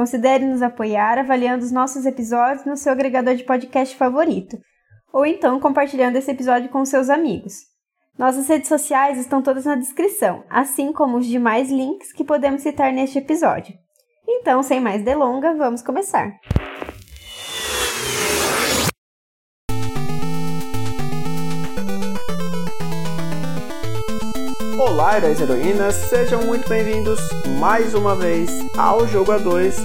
considere 0.00 0.46
nos 0.46 0.62
apoiar 0.62 1.18
avaliando 1.18 1.62
os 1.62 1.70
nossos 1.70 2.06
episódios 2.06 2.64
no 2.64 2.74
seu 2.74 2.90
agregador 2.90 3.34
de 3.34 3.44
podcast 3.44 3.94
favorito, 3.94 4.56
ou 5.12 5.26
então 5.26 5.60
compartilhando 5.60 6.16
esse 6.16 6.30
episódio 6.30 6.70
com 6.70 6.82
seus 6.86 7.10
amigos. 7.10 7.52
Nossas 8.18 8.48
redes 8.48 8.66
sociais 8.66 9.18
estão 9.18 9.42
todas 9.42 9.66
na 9.66 9.74
descrição, 9.74 10.42
assim 10.48 10.90
como 10.90 11.18
os 11.18 11.26
demais 11.26 11.70
links 11.70 12.14
que 12.14 12.24
podemos 12.24 12.62
citar 12.62 12.94
neste 12.94 13.18
episódio. 13.18 13.74
Então, 14.26 14.62
sem 14.62 14.80
mais 14.80 15.04
delongas, 15.04 15.58
vamos 15.58 15.82
começar. 15.82 16.32
Olá, 25.00 25.16
heróis 25.16 25.40
e 25.40 25.44
heroínas, 25.44 25.94
sejam 25.94 26.42
muito 26.42 26.68
bem-vindos 26.68 27.18
mais 27.58 27.94
uma 27.94 28.14
vez 28.14 28.50
ao 28.76 29.08
Jogo 29.08 29.32
A2. 29.32 29.76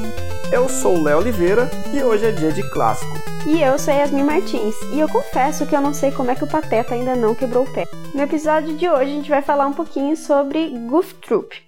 Eu 0.51 0.67
sou 0.67 0.97
o 0.97 1.01
Léo 1.01 1.19
Oliveira 1.19 1.71
e 1.93 2.03
hoje 2.03 2.25
é 2.25 2.31
dia 2.33 2.51
de 2.51 2.69
clássico. 2.69 3.13
E 3.47 3.61
eu 3.61 3.79
sou 3.79 3.93
Yasmin 3.93 4.25
Martins, 4.25 4.75
e 4.91 4.99
eu 4.99 5.07
confesso 5.07 5.65
que 5.65 5.73
eu 5.73 5.79
não 5.79 5.93
sei 5.93 6.11
como 6.11 6.31
é 6.31 6.35
que 6.35 6.43
o 6.43 6.49
Pateta 6.49 6.93
ainda 6.93 7.15
não 7.15 7.33
quebrou 7.33 7.63
o 7.63 7.73
pé. 7.73 7.85
No 8.13 8.23
episódio 8.23 8.75
de 8.75 8.89
hoje 8.89 9.03
a 9.03 9.15
gente 9.15 9.29
vai 9.29 9.41
falar 9.41 9.67
um 9.67 9.73
pouquinho 9.73 10.17
sobre 10.17 10.67
Goof 10.89 11.13
Troop. 11.13 11.63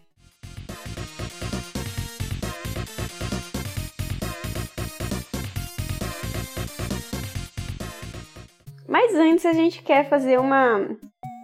Mas 8.86 9.16
antes 9.16 9.46
a 9.46 9.54
gente 9.54 9.82
quer 9.84 10.10
fazer 10.10 10.38
uma, 10.38 10.82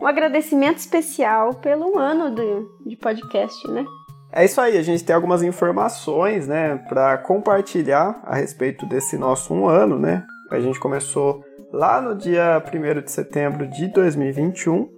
um 0.04 0.08
agradecimento 0.08 0.80
especial 0.80 1.54
pelo 1.54 1.98
ano 1.98 2.30
do, 2.30 2.70
de 2.86 2.98
podcast, 2.98 3.66
né? 3.72 3.86
É 4.34 4.44
isso 4.44 4.60
aí, 4.60 4.78
a 4.78 4.82
gente 4.82 5.04
tem 5.04 5.16
algumas 5.16 5.42
informações, 5.42 6.46
né, 6.46 6.76
para 6.90 7.18
compartilhar 7.20 8.20
a 8.26 8.36
respeito 8.36 8.86
desse 8.86 9.18
nosso 9.18 9.54
um 9.54 9.66
ano, 9.68 9.98
né? 9.98 10.26
A 10.52 10.60
gente 10.60 10.78
começou 10.78 11.42
lá 11.72 12.02
no 12.02 12.16
dia 12.16 12.62
1 12.62 13.02
de 13.02 13.12
setembro 13.12 13.66
de 13.68 13.88
2021. 13.88 14.90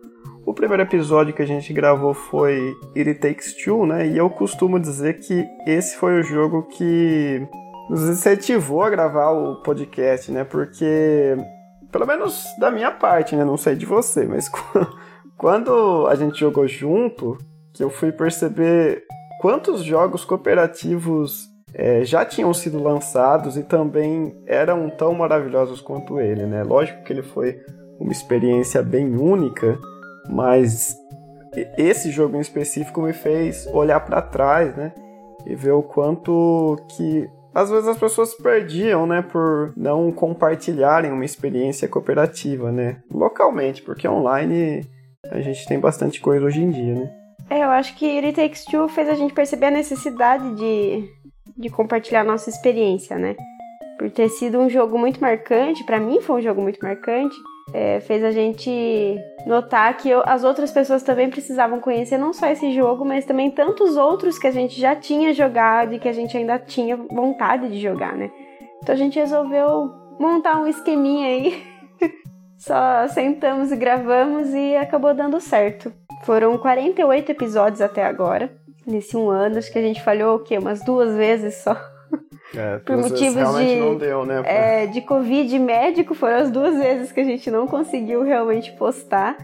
O 0.43 0.53
primeiro 0.53 0.81
episódio 0.81 1.33
que 1.33 1.41
a 1.41 1.47
gente 1.47 1.71
gravou 1.71 2.13
foi 2.13 2.73
It 2.95 3.13
Takes 3.15 3.53
Two, 3.63 3.85
né? 3.85 4.07
E 4.07 4.17
eu 4.17 4.29
costumo 4.29 4.79
dizer 4.79 5.19
que 5.19 5.45
esse 5.67 5.97
foi 5.97 6.19
o 6.19 6.23
jogo 6.23 6.63
que 6.63 7.47
nos 7.89 8.09
incentivou 8.09 8.81
a 8.81 8.89
gravar 8.89 9.31
o 9.31 9.61
podcast, 9.61 10.31
né? 10.31 10.43
Porque 10.43 11.35
pelo 11.95 12.05
menos 12.05 12.43
da 12.59 12.69
minha 12.69 12.91
parte, 12.91 13.37
né? 13.37 13.45
Não 13.45 13.55
sei 13.55 13.73
de 13.73 13.85
você, 13.85 14.25
mas 14.25 14.51
quando 15.39 16.05
a 16.07 16.15
gente 16.15 16.37
jogou 16.37 16.67
junto, 16.67 17.37
que 17.73 17.81
eu 17.81 17.89
fui 17.89 18.11
perceber 18.11 19.05
quantos 19.39 19.81
jogos 19.81 20.25
cooperativos 20.25 21.47
é, 21.73 22.03
já 22.03 22.25
tinham 22.25 22.53
sido 22.53 22.83
lançados 22.83 23.55
e 23.55 23.63
também 23.63 24.35
eram 24.45 24.89
tão 24.89 25.13
maravilhosos 25.13 25.79
quanto 25.79 26.19
ele, 26.19 26.45
né? 26.45 26.63
Lógico 26.63 27.01
que 27.05 27.13
ele 27.13 27.23
foi 27.23 27.61
uma 27.97 28.11
experiência 28.11 28.83
bem 28.83 29.15
única, 29.15 29.79
mas 30.29 30.97
esse 31.77 32.11
jogo 32.11 32.35
em 32.35 32.41
específico 32.41 33.01
me 33.01 33.13
fez 33.13 33.65
olhar 33.67 34.01
para 34.01 34.21
trás, 34.21 34.75
né? 34.75 34.93
E 35.45 35.55
ver 35.55 35.71
o 35.71 35.81
quanto 35.81 36.75
que 36.89 37.29
às 37.55 37.69
vezes 37.69 37.87
as 37.87 37.97
pessoas 37.97 38.35
perdiam, 38.35 39.07
né, 39.07 39.21
por 39.21 39.71
não 39.77 40.11
compartilharem 40.11 41.09
uma 41.09 41.23
experiência 41.23 41.87
cooperativa, 41.87 42.69
né, 42.69 43.01
localmente, 43.09 43.81
porque 43.81 44.05
online 44.05 44.85
a 45.31 45.39
gente 45.39 45.65
tem 45.65 45.79
bastante 45.79 46.19
coisa 46.19 46.45
hoje 46.45 46.61
em 46.61 46.69
dia, 46.69 46.93
né. 46.93 47.11
É, 47.49 47.63
eu 47.63 47.69
acho 47.69 47.95
que 47.95 48.19
It 48.19 48.33
Takes 48.33 48.65
Two 48.65 48.89
fez 48.89 49.07
a 49.07 49.13
gente 49.13 49.33
perceber 49.33 49.67
a 49.67 49.71
necessidade 49.71 50.53
de, 50.55 51.09
de 51.57 51.69
compartilhar 51.69 52.25
nossa 52.25 52.49
experiência, 52.49 53.17
né, 53.17 53.37
por 53.97 54.11
ter 54.11 54.27
sido 54.27 54.59
um 54.59 54.69
jogo 54.69 54.99
muito 54.99 55.21
marcante, 55.21 55.85
para 55.85 55.99
mim 55.99 56.19
foi 56.19 56.39
um 56.39 56.43
jogo 56.43 56.61
muito 56.61 56.79
marcante, 56.83 57.35
é, 57.73 57.99
fez 57.99 58.23
a 58.23 58.31
gente 58.31 59.17
notar 59.45 59.95
que 59.97 60.09
eu, 60.09 60.21
as 60.25 60.43
outras 60.43 60.71
pessoas 60.71 61.03
também 61.03 61.29
precisavam 61.29 61.79
conhecer 61.79 62.17
não 62.17 62.33
só 62.33 62.47
esse 62.47 62.73
jogo, 62.73 63.03
mas 63.03 63.25
também 63.25 63.51
tantos 63.51 63.97
outros 63.97 64.37
que 64.37 64.47
a 64.47 64.51
gente 64.51 64.79
já 64.79 64.95
tinha 64.95 65.33
jogado 65.33 65.93
e 65.93 65.99
que 65.99 66.07
a 66.07 66.13
gente 66.13 66.37
ainda 66.37 66.59
tinha 66.59 66.95
vontade 66.95 67.69
de 67.69 67.79
jogar, 67.79 68.15
né? 68.15 68.31
Então 68.81 68.93
a 68.93 68.97
gente 68.97 69.19
resolveu 69.19 69.91
montar 70.19 70.57
um 70.57 70.67
esqueminha 70.67 71.27
aí. 71.27 71.63
só 72.57 73.07
sentamos 73.07 73.71
e 73.71 73.75
gravamos 73.75 74.53
e 74.53 74.75
acabou 74.75 75.13
dando 75.13 75.39
certo. 75.39 75.91
Foram 76.23 76.57
48 76.57 77.31
episódios 77.31 77.81
até 77.81 78.03
agora, 78.03 78.51
nesse 78.85 79.17
um 79.17 79.29
ano. 79.29 79.57
Acho 79.57 79.71
que 79.71 79.79
a 79.79 79.81
gente 79.81 80.01
falhou 80.01 80.37
o 80.37 80.39
quê? 80.39 80.57
Umas 80.57 80.83
duas 80.83 81.15
vezes 81.15 81.55
só. 81.55 81.75
É, 82.53 82.77
por 82.79 82.97
motivos 82.97 83.57
de, 83.57 83.75
não 83.75 83.95
deu, 83.97 84.25
né? 84.25 84.41
É, 84.45 84.85
de 84.85 85.01
Covid 85.01 85.57
médico, 85.59 86.13
foram 86.13 86.37
as 86.37 86.51
duas 86.51 86.77
vezes 86.77 87.11
que 87.11 87.19
a 87.19 87.23
gente 87.23 87.49
não 87.49 87.67
conseguiu 87.67 88.23
realmente 88.23 88.71
postar. 88.73 89.37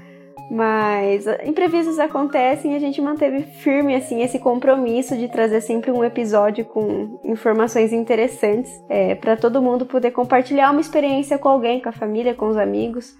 Mas 0.51 1.25
imprevistos 1.45 1.97
acontecem 1.97 2.73
e 2.73 2.75
a 2.75 2.79
gente 2.79 3.01
manteve 3.01 3.41
firme 3.41 3.95
assim 3.95 4.21
esse 4.21 4.37
compromisso 4.37 5.15
de 5.15 5.29
trazer 5.29 5.61
sempre 5.61 5.91
um 5.91 6.03
episódio 6.03 6.65
com 6.65 7.21
informações 7.23 7.93
interessantes 7.93 8.69
é, 8.89 9.15
para 9.15 9.37
todo 9.37 9.61
mundo 9.61 9.85
poder 9.85 10.11
compartilhar 10.11 10.71
uma 10.71 10.81
experiência 10.81 11.37
com 11.37 11.47
alguém, 11.47 11.79
com 11.79 11.87
a 11.87 11.93
família, 11.93 12.33
com 12.33 12.49
os 12.49 12.57
amigos, 12.57 13.15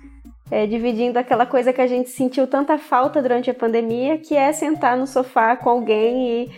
é, 0.52 0.68
dividindo 0.68 1.18
aquela 1.18 1.46
coisa 1.46 1.72
que 1.72 1.80
a 1.80 1.88
gente 1.88 2.10
sentiu 2.10 2.48
tanta 2.48 2.78
falta 2.78 3.22
durante 3.22 3.50
a 3.50 3.54
pandemia, 3.54 4.18
que 4.18 4.36
é 4.36 4.52
sentar 4.52 4.98
no 4.98 5.08
sofá 5.08 5.56
com 5.56 5.70
alguém 5.70 6.28
e 6.28 6.52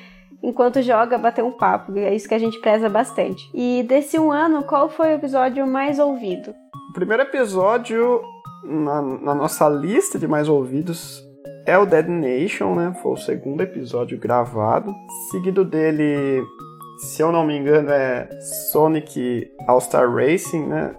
enquanto 0.43 0.81
joga, 0.81 1.17
bater 1.17 1.43
um 1.43 1.51
papo. 1.51 1.97
É 1.97 2.13
isso 2.13 2.27
que 2.27 2.35
a 2.35 2.39
gente 2.39 2.59
preza 2.59 2.89
bastante. 2.89 3.49
E 3.53 3.83
desse 3.83 4.19
um 4.19 4.31
ano, 4.31 4.63
qual 4.63 4.89
foi 4.89 5.13
o 5.13 5.15
episódio 5.15 5.65
mais 5.65 5.97
ouvido? 5.97 6.53
O 6.89 6.93
primeiro 6.93 7.23
episódio 7.23 8.21
na, 8.63 9.01
na 9.01 9.33
nossa 9.33 9.69
lista 9.69 10.19
de 10.19 10.27
mais 10.27 10.49
ouvidos 10.49 11.23
é 11.65 11.77
o 11.77 11.85
Dead 11.85 12.07
Nation, 12.07 12.75
né? 12.75 12.93
Foi 13.01 13.13
o 13.13 13.17
segundo 13.17 13.61
episódio 13.61 14.19
gravado. 14.19 14.93
Seguido 15.31 15.63
dele, 15.63 16.43
se 16.97 17.23
eu 17.23 17.31
não 17.31 17.45
me 17.45 17.57
engano, 17.57 17.89
é 17.89 18.27
Sonic 18.71 19.49
All-Star 19.65 20.13
Racing, 20.13 20.67
né? 20.67 20.93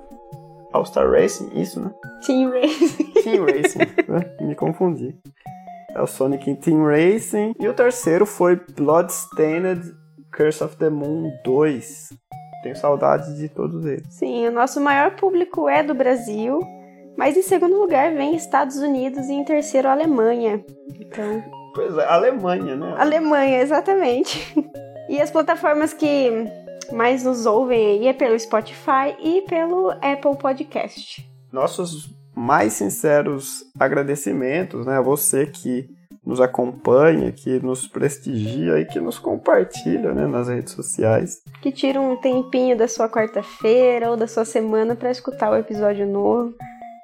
All-Star 0.72 1.08
Racing, 1.10 1.50
isso, 1.54 1.80
né? 1.80 1.92
Team 2.26 2.50
Racing. 2.50 3.04
Team 3.22 3.44
Racing, 3.44 3.78
né? 4.08 4.36
me 4.40 4.54
confundi 4.54 5.14
é 5.94 6.02
o 6.02 6.06
Sonic 6.06 6.54
Team 6.56 6.84
Racing. 6.84 7.54
E 7.58 7.68
o 7.68 7.72
terceiro 7.72 8.26
foi 8.26 8.60
Bloodstained 8.76 9.94
Curse 10.36 10.64
of 10.64 10.76
the 10.76 10.90
Moon 10.90 11.32
2. 11.44 12.08
Tenho 12.62 12.76
saudade 12.76 13.36
de 13.36 13.48
todos 13.48 13.84
eles. 13.84 14.06
Sim, 14.10 14.48
o 14.48 14.52
nosso 14.52 14.80
maior 14.80 15.14
público 15.16 15.68
é 15.68 15.82
do 15.82 15.94
Brasil, 15.94 16.60
mas 17.16 17.36
em 17.36 17.42
segundo 17.42 17.78
lugar 17.78 18.12
vem 18.14 18.34
Estados 18.34 18.76
Unidos 18.76 19.26
e 19.28 19.32
em 19.32 19.44
terceiro 19.44 19.88
Alemanha. 19.88 20.64
Então. 20.98 21.44
Pois 21.74 21.96
é, 21.96 22.06
Alemanha, 22.06 22.76
né? 22.76 22.94
Alemanha, 22.96 23.60
exatamente. 23.60 24.54
e 25.08 25.20
as 25.20 25.30
plataformas 25.30 25.92
que 25.92 26.30
mais 26.92 27.24
nos 27.24 27.46
ouvem 27.46 27.86
aí 27.86 28.06
é 28.08 28.12
pelo 28.12 28.38
Spotify 28.38 29.14
e 29.22 29.42
pelo 29.42 29.90
Apple 29.90 30.36
Podcast. 30.38 31.28
Nossos 31.52 32.14
mais 32.34 32.72
sinceros 32.72 33.64
agradecimentos 33.78 34.86
né, 34.86 34.96
a 34.96 35.00
você 35.00 35.46
que 35.46 35.88
nos 36.26 36.40
acompanha, 36.40 37.30
que 37.30 37.60
nos 37.60 37.86
prestigia 37.86 38.78
e 38.78 38.84
que 38.84 38.98
nos 38.98 39.18
compartilha 39.18 40.12
né, 40.12 40.26
nas 40.26 40.48
redes 40.48 40.72
sociais. 40.72 41.42
Que 41.60 41.70
tira 41.70 42.00
um 42.00 42.16
tempinho 42.16 42.76
da 42.76 42.88
sua 42.88 43.08
quarta-feira 43.08 44.10
ou 44.10 44.16
da 44.16 44.26
sua 44.26 44.44
semana 44.44 44.96
para 44.96 45.10
escutar 45.10 45.50
o 45.50 45.56
episódio 45.56 46.06
novo. 46.06 46.54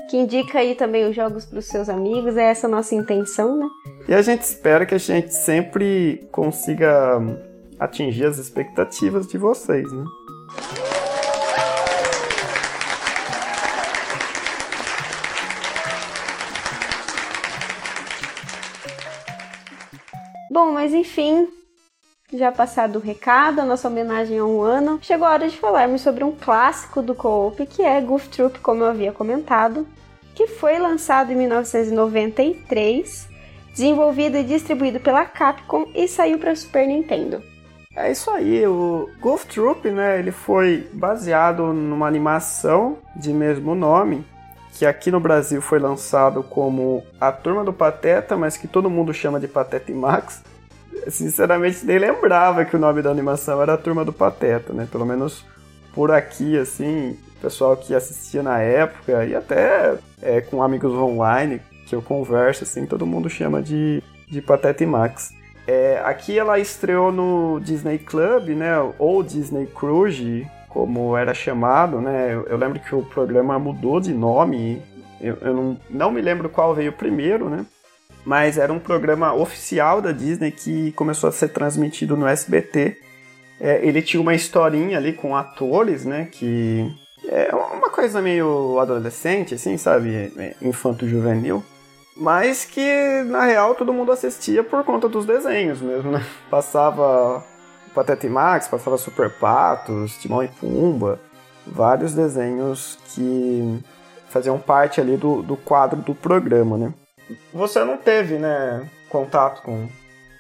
Que 0.09 0.17
indica 0.17 0.59
aí 0.59 0.75
também 0.75 1.09
os 1.09 1.15
jogos 1.15 1.45
para 1.45 1.59
os 1.59 1.67
seus 1.67 1.89
amigos, 1.89 2.37
é 2.37 2.45
essa 2.45 2.67
a 2.67 2.71
nossa 2.71 2.95
intenção, 2.95 3.57
né? 3.57 3.69
E 4.09 4.15
a 4.15 4.23
gente 4.23 4.43
espera 4.43 4.85
que 4.85 4.95
a 4.95 4.99
gente 4.99 5.33
sempre 5.33 6.27
consiga 6.33 7.21
atingir 7.79 8.27
as 8.27 8.39
expectativas 8.39 9.29
de 9.29 9.39
vocês, 9.39 9.91
né? 9.93 10.05
Bom, 20.51 20.73
mas 20.73 20.93
enfim, 20.93 21.47
Já 22.33 22.51
passado 22.51 22.97
o 22.97 23.01
recado, 23.01 23.61
a 23.61 23.65
nossa 23.65 23.87
homenagem 23.89 24.39
a 24.39 24.45
um 24.45 24.63
ano, 24.63 24.99
chegou 25.01 25.27
a 25.27 25.33
hora 25.33 25.49
de 25.49 25.57
falarmos 25.57 26.01
sobre 26.01 26.25
um 26.25 26.33
clássico 26.33 27.03
do 27.03 27.15
co-op 27.15 27.65
que 27.67 27.83
é 27.83 28.01
Goof 28.01 28.29
Troop, 28.29 28.59
como 28.61 28.83
eu 28.83 28.89
havia 28.89 29.13
comentado, 29.13 29.87
que 30.35 30.47
foi 30.47 30.79
lançado 30.79 31.33
em 31.33 31.37
1993, 31.37 33.29
desenvolvido 33.73 34.37
e 34.37 34.45
distribuído 34.45 35.01
pela 35.01 35.25
Capcom 35.25 35.87
e 35.95 36.07
saiu 36.09 36.39
para 36.39 36.55
Super 36.55 36.87
Nintendo. 36.87 37.43
É 37.97 38.11
isso 38.11 38.31
aí, 38.31 38.65
o 38.67 39.09
Goof 39.21 39.47
Troop, 39.47 39.91
né, 39.91 40.19
ele 40.19 40.31
foi 40.31 40.89
baseado 40.93 41.73
numa 41.73 42.07
animação 42.07 42.99
de 43.17 43.33
mesmo 43.33 43.75
nome, 43.75 44.25
que 44.81 44.87
aqui 44.87 45.11
no 45.11 45.21
Brasil 45.21 45.61
foi 45.61 45.79
lançado 45.79 46.43
como 46.43 47.05
A 47.21 47.31
Turma 47.31 47.63
do 47.63 47.71
Pateta, 47.71 48.35
mas 48.35 48.57
que 48.57 48.67
todo 48.67 48.89
mundo 48.89 49.13
chama 49.13 49.39
de 49.39 49.47
Pateta 49.47 49.93
e 49.93 49.95
Max. 49.95 50.43
Sinceramente, 51.07 51.85
nem 51.85 51.99
lembrava 51.99 52.65
que 52.65 52.75
o 52.75 52.79
nome 52.79 53.03
da 53.03 53.11
animação 53.11 53.61
era 53.61 53.75
A 53.75 53.77
Turma 53.77 54.07
do 54.07 54.13
Pateta, 54.15 54.73
né? 54.73 54.89
Pelo 54.91 55.05
menos 55.05 55.45
por 55.93 56.11
aqui, 56.11 56.57
assim, 56.57 57.15
pessoal 57.43 57.77
que 57.77 57.95
assistia 57.95 58.43
na 58.43 58.59
época 58.59 59.27
e 59.27 59.35
até 59.35 59.99
é, 60.23 60.41
com 60.41 60.63
amigos 60.63 60.95
online 60.95 61.61
que 61.85 61.95
eu 61.95 62.01
converso, 62.01 62.65
assim, 62.65 62.87
todo 62.87 63.05
mundo 63.05 63.29
chama 63.29 63.61
de, 63.61 64.03
de 64.31 64.41
Pateta 64.41 64.83
e 64.83 64.87
Max. 64.87 65.35
É, 65.67 66.01
aqui 66.07 66.39
ela 66.39 66.59
estreou 66.59 67.13
no 67.13 67.61
Disney 67.61 67.99
Club, 67.99 68.57
né? 68.57 68.77
Ou 68.99 69.23
Disney 69.23 69.67
Cruise, 69.67 70.49
como 70.71 71.17
era 71.17 71.35
chamado, 71.35 72.01
né? 72.01 72.33
Eu, 72.33 72.47
eu 72.47 72.57
lembro 72.57 72.79
que 72.81 72.95
o 72.95 73.03
programa 73.03 73.59
mudou 73.59 74.01
de 74.01 74.15
nome. 74.15 74.81
Eu, 75.21 75.37
eu 75.43 75.55
não, 75.55 75.77
não 75.91 76.11
me 76.11 76.23
lembro 76.23 76.49
qual 76.49 76.75
veio 76.75 76.93
primeiro, 76.93 77.51
né? 77.51 77.67
Mas 78.25 78.57
era 78.57 78.73
um 78.73 78.79
programa 78.79 79.35
oficial 79.35 80.01
da 80.01 80.13
Disney 80.13 80.53
que 80.53 80.93
começou 80.93 81.29
a 81.29 81.33
ser 81.33 81.49
transmitido 81.49 82.17
no 82.17 82.27
SBT. 82.27 82.97
É, 83.61 83.85
ele 83.85 84.01
tinha 84.01 84.21
uma 84.21 84.35
historinha 84.35 84.97
ali 84.97 85.13
com 85.13 85.37
atores, 85.37 86.05
né? 86.05 86.29
Que 86.31 86.87
é 87.29 87.55
uma 87.55 87.91
coisa 87.91 88.23
meio 88.23 88.79
adolescente, 88.79 89.55
assim, 89.55 89.77
sabe? 89.77 90.33
É, 90.37 90.55
infanto-juvenil. 90.63 91.65
Mas 92.17 92.65
que, 92.65 93.23
na 93.27 93.45
real, 93.45 93.75
todo 93.75 93.93
mundo 93.93 94.13
assistia 94.13 94.63
por 94.63 94.85
conta 94.85 95.09
dos 95.09 95.27
desenhos 95.27 95.81
mesmo, 95.81 96.13
né? 96.13 96.25
Passava 96.49 97.45
Pateta 97.95 98.27
e 98.27 98.31
Max, 98.31 98.69
passava 98.69 98.97
Super 98.97 99.31
Patos, 99.31 100.17
Timão 100.19 100.43
e 100.43 100.49
Pumba, 100.49 101.21
vários 101.67 102.15
desenhos 102.15 102.99
que 103.15 103.83
faziam 104.29 104.59
parte 104.59 105.01
ali 105.01 105.17
do, 105.17 105.43
do 105.43 105.57
quadro 105.57 106.01
do 106.01 106.15
programa, 106.15 106.79
né? 106.79 106.95
Você 107.53 107.85
não 107.85 107.97
teve, 107.97 108.39
né, 108.39 108.89
contato 109.09 109.63
com, 109.63 109.89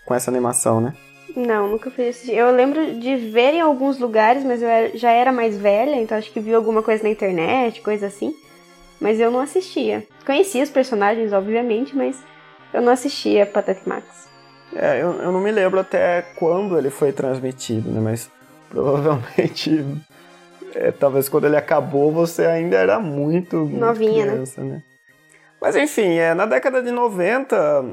com 0.05 0.14
essa 0.14 0.31
animação, 0.31 0.81
né? 0.81 0.94
Não, 1.37 1.69
nunca 1.69 1.91
fui 1.91 2.08
assistir. 2.08 2.35
Eu 2.35 2.50
lembro 2.50 2.99
de 2.99 3.17
ver 3.17 3.55
em 3.55 3.61
alguns 3.61 3.99
lugares, 3.99 4.44
mas 4.44 4.62
eu 4.62 4.69
já 4.94 5.11
era 5.11 5.32
mais 5.32 5.56
velha, 5.56 5.97
então 5.97 6.19
acho 6.19 6.32
que 6.32 6.41
vi 6.41 6.55
alguma 6.55 6.82
coisa 6.82 7.02
na 7.02 7.08
internet, 7.08 7.81
coisa 7.81 8.06
assim. 8.06 8.35
Mas 9.00 9.19
eu 9.20 9.31
não 9.31 9.41
assistia. 9.41 10.06
Conhecia 10.26 10.62
os 10.62 10.70
personagens, 10.70 11.32
obviamente, 11.32 11.97
mas 11.97 12.23
eu 12.73 12.82
não 12.82 12.93
assistia 12.93 13.47
Pateta 13.47 13.82
Max. 13.87 14.30
É, 14.75 15.03
eu, 15.03 15.13
eu 15.21 15.33
não 15.33 15.41
me 15.41 15.51
lembro 15.51 15.81
até 15.81 16.23
quando 16.37 16.79
ele 16.79 16.91
foi 16.91 17.13
transmitido, 17.13 17.91
né? 17.91 18.01
Mas 18.01 18.31
provavelmente, 18.69 19.85
é, 20.75 20.93
talvez 20.93 21.29
quando 21.29 21.47
ele 21.47 21.57
acabou, 21.57 22.13
você 22.13 22.47
ainda 22.47 22.77
era 22.77 23.01
muito, 23.01 23.57
muito 23.57 23.79
Novinha, 23.79 24.27
né? 24.27 24.33
criança, 24.33 24.63
né? 24.63 24.71
né? 24.75 24.83
Mas 25.61 25.77
enfim, 25.77 26.15
é, 26.15 26.33
na 26.33 26.47
década 26.47 26.83
de 26.83 26.91
90, 26.91 27.85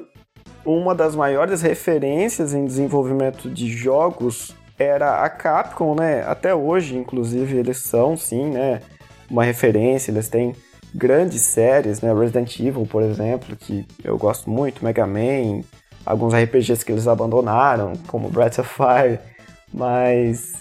uma 0.66 0.94
das 0.94 1.16
maiores 1.16 1.62
referências 1.62 2.54
em 2.54 2.66
desenvolvimento 2.66 3.50
de 3.50 3.68
jogos 3.68 4.56
era 4.78 5.24
a 5.24 5.30
Capcom, 5.30 5.96
né? 5.96 6.24
Até 6.28 6.54
hoje, 6.54 6.96
inclusive, 6.96 7.58
eles 7.58 7.78
são, 7.78 8.16
sim, 8.16 8.52
né? 8.52 8.82
Uma 9.30 9.44
referência, 9.44 10.12
eles 10.12 10.30
têm 10.30 10.56
grandes 10.94 11.42
séries, 11.42 12.02
né? 12.02 12.14
Resident 12.14 12.60
Evil, 12.60 12.86
por 12.86 13.02
exemplo, 13.02 13.56
que 13.56 13.86
eu 14.04 14.18
gosto 14.18 14.50
muito, 14.50 14.86
Mega 14.86 15.08
Man, 15.08 15.64
alguns 16.08 16.34
RPGs 16.34 16.86
que 16.86 16.92
eles 16.92 17.08
abandonaram, 17.08 17.94
como 18.08 18.30
Breath 18.30 18.60
of 18.60 18.70
Fire, 18.74 19.20
mas 19.74 20.54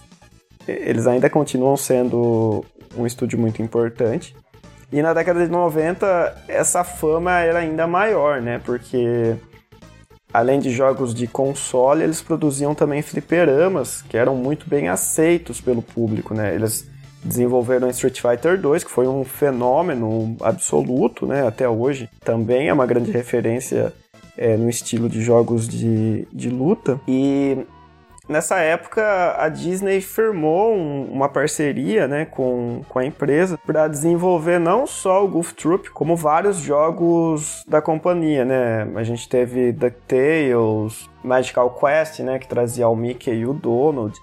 eles 0.67 1.07
ainda 1.07 1.31
continuam 1.31 1.77
sendo 1.77 2.65
um 2.97 3.07
estúdio 3.07 3.39
muito 3.39 3.63
importante. 3.63 4.35
E 4.93 5.01
na 5.01 5.15
década 5.15 5.45
de 5.45 5.51
90, 5.51 6.45
essa 6.49 6.83
fama 6.83 7.39
era 7.39 7.61
ainda 7.61 7.87
maior, 7.87 8.41
né? 8.41 8.61
Porque 8.65 9.37
além 10.33 10.59
de 10.59 10.71
jogos 10.71 11.15
de 11.15 11.29
console, 11.29 12.03
eles 12.03 12.21
produziam 12.21 12.75
também 12.75 13.01
fliperamas, 13.01 14.03
que 14.03 14.17
eram 14.17 14.35
muito 14.35 14.69
bem 14.69 14.89
aceitos 14.89 15.61
pelo 15.61 15.81
público, 15.81 16.35
né? 16.35 16.55
Eles 16.55 16.89
desenvolveram 17.23 17.89
Street 17.91 18.21
Fighter 18.21 18.61
2, 18.61 18.85
que 18.85 18.91
foi 18.91 19.07
um 19.07 19.25
fenômeno 19.25 20.37
absoluto, 20.41 21.27
né, 21.27 21.47
até 21.47 21.69
hoje. 21.69 22.09
Também 22.25 22.69
é 22.69 22.73
uma 22.73 22.87
grande 22.87 23.11
referência 23.11 23.93
é, 24.37 24.57
no 24.57 24.69
estilo 24.69 25.09
de 25.09 25.23
jogos 25.23 25.69
de, 25.69 26.27
de 26.33 26.51
luta. 26.51 27.01
E 27.07 27.59
nessa 28.29 28.59
época 28.59 29.37
a 29.39 29.49
Disney 29.49 30.01
firmou 30.01 30.75
um, 30.75 31.05
uma 31.13 31.29
parceria 31.29 32.09
né, 32.09 32.25
com, 32.25 32.83
com 32.89 32.99
a 32.99 33.05
empresa 33.05 33.59
para 33.59 33.89
desenvolver 33.89 34.59
não 34.59 34.87
só 34.87 35.25
o 35.25 35.29
Goof 35.29 35.55
Troop, 35.55 35.91
como 35.91 36.17
vários 36.17 36.59
jogos 36.59 37.65
da 37.69 37.81
companhia. 37.81 38.45
Né? 38.45 38.89
A 38.95 39.03
gente 39.03 39.29
teve 39.29 39.73
DuckTales, 39.73 41.09
Magical 41.23 41.71
Quest, 41.71 42.21
né, 42.21 42.39
que 42.39 42.49
trazia 42.49 42.89
o 42.89 42.97
Mickey 42.97 43.33
e 43.33 43.47
o 43.47 43.53
Donald. 43.53 44.17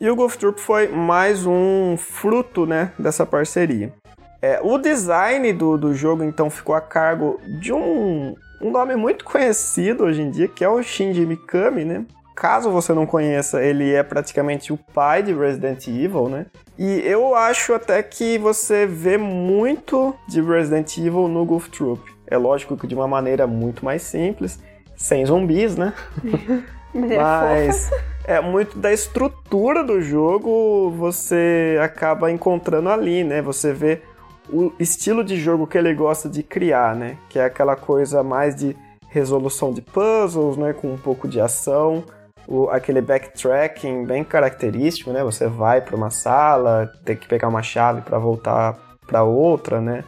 E 0.00 0.08
o 0.08 0.14
Golf 0.14 0.36
Troop 0.36 0.60
foi 0.60 0.86
mais 0.86 1.44
um 1.44 1.96
fruto 1.96 2.64
né, 2.64 2.92
dessa 2.96 3.26
parceria. 3.26 3.92
É, 4.40 4.60
o 4.62 4.78
design 4.78 5.52
do, 5.52 5.76
do 5.76 5.92
jogo 5.92 6.22
então 6.22 6.48
ficou 6.48 6.76
a 6.76 6.80
cargo 6.80 7.40
de 7.60 7.72
um, 7.72 8.36
um 8.60 8.70
nome 8.70 8.96
muito 8.96 9.24
conhecido 9.24 10.04
hoje 10.04 10.22
em 10.22 10.30
dia, 10.30 10.48
que 10.48 10.64
é 10.64 10.68
o 10.68 10.82
Shinji 10.82 11.24
Mikami, 11.24 11.84
né? 11.84 12.04
Caso 12.34 12.70
você 12.70 12.92
não 12.92 13.04
conheça, 13.04 13.62
ele 13.62 13.92
é 13.92 14.02
praticamente 14.02 14.72
o 14.72 14.76
pai 14.76 15.22
de 15.22 15.32
Resident 15.32 15.88
Evil, 15.88 16.28
né? 16.28 16.46
E 16.78 17.00
eu 17.00 17.34
acho 17.34 17.74
até 17.74 18.00
que 18.02 18.38
você 18.38 18.86
vê 18.86 19.18
muito 19.18 20.14
de 20.28 20.40
Resident 20.40 20.96
Evil 20.98 21.26
no 21.26 21.44
Golf 21.44 21.68
Troop. 21.68 22.00
É 22.26 22.36
lógico 22.36 22.76
que 22.76 22.86
de 22.86 22.94
uma 22.94 23.08
maneira 23.08 23.46
muito 23.46 23.84
mais 23.84 24.02
simples, 24.02 24.60
sem 24.96 25.26
zumbis, 25.26 25.76
né? 25.76 25.92
Mas 26.94 27.90
é 28.24 28.40
muito 28.40 28.78
da 28.78 28.92
estrutura 28.92 29.82
do 29.82 30.00
jogo 30.00 30.90
você 30.90 31.78
acaba 31.82 32.30
encontrando 32.30 32.88
ali, 32.88 33.24
né? 33.24 33.42
Você 33.42 33.72
vê 33.72 34.02
o 34.50 34.72
estilo 34.78 35.22
de 35.22 35.36
jogo 35.36 35.66
que 35.66 35.76
ele 35.76 35.94
gosta 35.94 36.28
de 36.28 36.42
criar, 36.42 36.94
né? 36.94 37.16
Que 37.28 37.38
é 37.38 37.44
aquela 37.44 37.76
coisa 37.76 38.22
mais 38.22 38.54
de 38.54 38.76
resolução 39.08 39.72
de 39.72 39.80
puzzles, 39.80 40.56
né? 40.56 40.72
Com 40.72 40.92
um 40.92 40.98
pouco 40.98 41.28
de 41.28 41.40
ação, 41.40 42.04
o, 42.46 42.68
aquele 42.70 43.00
backtracking 43.00 44.04
bem 44.04 44.24
característico, 44.24 45.10
né? 45.12 45.22
Você 45.22 45.46
vai 45.46 45.80
para 45.80 45.94
uma 45.94 46.10
sala, 46.10 46.90
tem 47.04 47.14
que 47.14 47.28
pegar 47.28 47.48
uma 47.48 47.62
chave 47.62 48.00
para 48.00 48.18
voltar 48.18 48.78
para 49.06 49.22
outra, 49.22 49.80
né? 49.80 50.04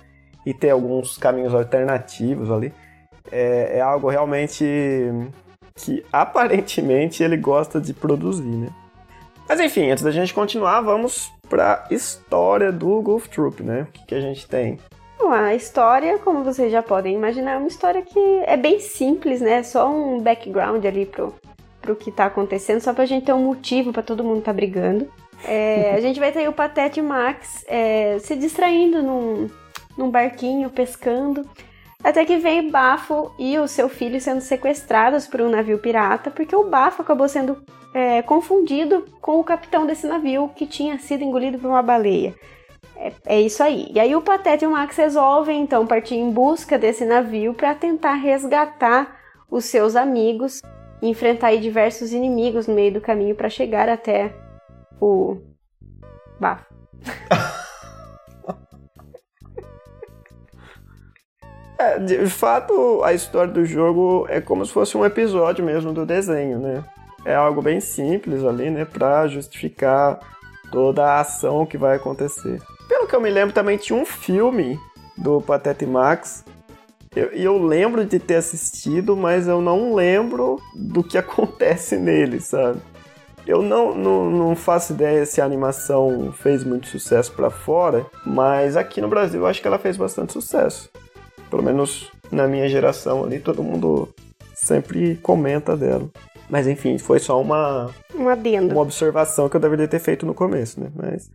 E 0.47 0.54
ter 0.54 0.70
alguns 0.70 1.18
caminhos 1.18 1.54
alternativos 1.54 2.50
ali. 2.50 2.73
É, 3.30 3.78
é 3.78 3.80
algo 3.80 4.09
realmente 4.09 4.64
que 5.75 6.04
aparentemente 6.12 7.23
ele 7.23 7.37
gosta 7.37 7.80
de 7.80 7.92
produzir, 7.92 8.56
né? 8.56 8.68
Mas 9.50 9.59
enfim, 9.59 9.90
antes 9.90 10.04
da 10.04 10.12
gente 10.12 10.33
continuar, 10.33 10.80
vamos 10.80 11.33
para 11.49 11.85
a 11.90 11.92
história 11.92 12.71
do 12.71 13.02
Golf 13.02 13.26
Troop, 13.26 13.64
né? 13.64 13.83
O 13.83 13.87
que, 13.87 14.07
que 14.07 14.14
a 14.14 14.21
gente 14.21 14.47
tem? 14.47 14.78
Bom, 15.19 15.33
a 15.33 15.57
história, 15.57 16.19
como 16.19 16.45
vocês 16.45 16.71
já 16.71 16.85
podem 16.85 17.16
imaginar, 17.16 17.54
é 17.54 17.57
uma 17.57 17.66
história 17.66 18.00
que 18.00 18.21
é 18.47 18.57
bem 18.57 18.78
simples, 18.78 19.40
né? 19.40 19.64
Só 19.64 19.90
um 19.90 20.21
background 20.21 20.85
ali 20.85 21.04
pro, 21.04 21.35
pro 21.83 21.97
que 21.97 22.12
tá 22.12 22.26
acontecendo, 22.26 22.80
só 22.80 22.95
pra 22.95 23.07
gente 23.07 23.26
ter 23.26 23.33
um 23.33 23.42
motivo 23.42 23.92
para 23.92 24.04
todo 24.04 24.23
mundo 24.23 24.40
tá 24.40 24.52
brigando. 24.52 25.11
É, 25.45 25.95
a 25.99 26.00
gente 26.00 26.21
vai 26.21 26.30
ter 26.30 26.49
o 26.49 26.52
Patete 26.52 27.00
e 27.00 27.02
o 27.02 27.04
Max 27.04 27.64
é, 27.66 28.21
se 28.21 28.37
distraindo 28.37 29.02
num, 29.02 29.50
num 29.99 30.09
barquinho, 30.12 30.71
pescando. 30.71 31.45
Até 32.02 32.25
que 32.25 32.38
vem 32.38 32.71
Bafo 32.71 33.30
e 33.38 33.59
o 33.59 33.69
seu 33.69 33.88
filho 33.88 34.21
sendo 34.21 34.40
sequestrados 34.40 35.26
por 35.26 35.40
um 35.42 35.50
navio 35.50 35.78
pirata, 35.78 36.30
porque 36.30 36.57
o 36.57 36.69
Bafo 36.69 37.02
acabou 37.02 37.28
sendo 37.28 37.62
é, 37.92 38.23
confundido 38.23 39.04
com 39.21 39.38
o 39.38 39.45
capitão 39.45 39.87
desse 39.87 40.07
navio 40.07 40.50
que 40.57 40.66
tinha 40.66 40.99
sido 40.99 41.23
engolido 41.23 41.59
por 41.59 41.69
uma 41.69 41.83
baleia. 41.83 42.35
É, 42.97 43.12
é 43.26 43.40
isso 43.40 43.62
aí. 43.62 43.88
E 43.92 44.00
aí 44.00 44.16
o 44.16 44.23
Patete 44.23 44.64
e 44.64 44.66
o 44.66 44.71
Max 44.71 44.97
resolvem 44.97 45.62
então 45.62 45.87
partir 45.87 46.14
em 46.14 46.30
busca 46.30 46.78
desse 46.78 47.04
navio 47.04 47.52
para 47.52 47.75
tentar 47.75 48.14
resgatar 48.14 49.16
os 49.50 49.66
seus 49.66 49.95
amigos 49.95 50.62
e 51.02 51.09
enfrentar 51.09 51.57
diversos 51.57 52.12
inimigos 52.12 52.66
no 52.66 52.75
meio 52.75 52.95
do 52.95 53.00
caminho 53.00 53.35
para 53.35 53.49
chegar 53.50 53.88
até 53.88 54.35
o 55.00 55.37
Bafo. 56.38 56.64
É, 61.81 61.99
de 61.99 62.27
fato, 62.27 63.03
a 63.03 63.13
história 63.15 63.53
do 63.53 63.65
jogo 63.65 64.27
é 64.29 64.41
como 64.41 64.65
se 64.67 64.73
fosse 64.73 64.97
um 64.97 65.05
episódio 65.05 65.65
mesmo 65.65 65.93
do 65.93 66.05
desenho, 66.05 66.59
né? 66.59 66.85
é 67.25 67.35
algo 67.35 67.61
bem 67.61 67.81
simples 67.81 68.45
ali, 68.45 68.71
né, 68.71 68.85
para 68.85 69.27
justificar 69.29 70.19
toda 70.71 71.05
a 71.05 71.21
ação 71.21 71.67
que 71.67 71.77
vai 71.77 71.97
acontecer. 71.97 72.61
Pelo 72.89 73.07
que 73.07 73.15
eu 73.15 73.21
me 73.21 73.31
lembro, 73.31 73.55
também 73.55 73.77
tinha 73.77 73.99
um 73.99 74.05
filme 74.05 74.79
do 75.17 75.41
Patete 75.41 75.87
Max. 75.87 76.45
E 77.15 77.19
eu, 77.19 77.27
eu, 77.33 77.63
lembro 77.63 78.05
de 78.05 78.19
ter 78.19 78.37
assistido, 78.37 79.17
mas 79.17 79.49
eu 79.49 79.61
não 79.61 79.95
lembro 79.95 80.61
do 80.75 81.03
que 81.03 81.19
acontece 81.19 81.97
nele, 81.97 82.41
sabe? 82.41 82.81
Eu 83.47 83.63
não, 83.63 83.95
não, 83.95 84.31
não 84.31 84.57
faço 84.57 84.93
ideia 84.93 85.27
se 85.27 85.41
a 85.41 85.45
animação 85.45 86.33
fez 86.33 86.63
muito 86.63 86.87
sucesso 86.87 87.33
para 87.33 87.51
fora, 87.51 88.07
mas 88.25 88.77
aqui 88.77 89.01
no 89.01 89.09
Brasil 89.09 89.41
eu 89.41 89.47
acho 89.47 89.61
que 89.61 89.67
ela 89.67 89.79
fez 89.79 89.97
bastante 89.97 90.33
sucesso. 90.33 90.91
Pelo 91.50 91.62
menos 91.62 92.11
na 92.30 92.47
minha 92.47 92.69
geração 92.69 93.25
ali, 93.25 93.40
todo 93.40 93.62
mundo 93.62 94.09
sempre 94.54 95.16
comenta 95.16 95.76
dela. 95.76 96.09
Mas 96.49 96.66
enfim, 96.66 96.99
foi 96.99 97.19
só 97.19 97.40
uma. 97.40 97.90
Um 98.14 98.28
adendo. 98.28 98.75
Uma 98.75 98.83
observação 98.83 99.49
que 99.49 99.57
eu 99.57 99.61
deveria 99.61 99.87
ter 99.87 100.00
feito 100.00 100.26
no 100.26 100.35
começo, 100.35 100.80
né? 100.80 100.90
Mas. 100.95 101.30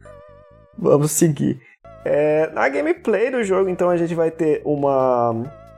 Vamos 0.77 1.11
seguir. 1.11 1.59
É, 2.03 2.49
na 2.53 2.67
gameplay 2.67 3.31
do 3.31 3.43
jogo, 3.43 3.69
então, 3.69 3.89
a 3.89 3.97
gente 3.97 4.13
vai 4.13 4.29
ter 4.29 4.61
uma 4.65 5.33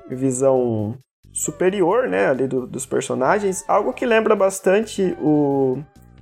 visão 0.10 0.98
superior, 1.32 2.08
né? 2.08 2.28
Ali 2.28 2.48
do, 2.48 2.66
dos 2.66 2.86
personagens. 2.86 3.64
Algo 3.68 3.94
que 3.94 4.06
lembra 4.06 4.36
bastante 4.36 5.16
o 5.22 5.78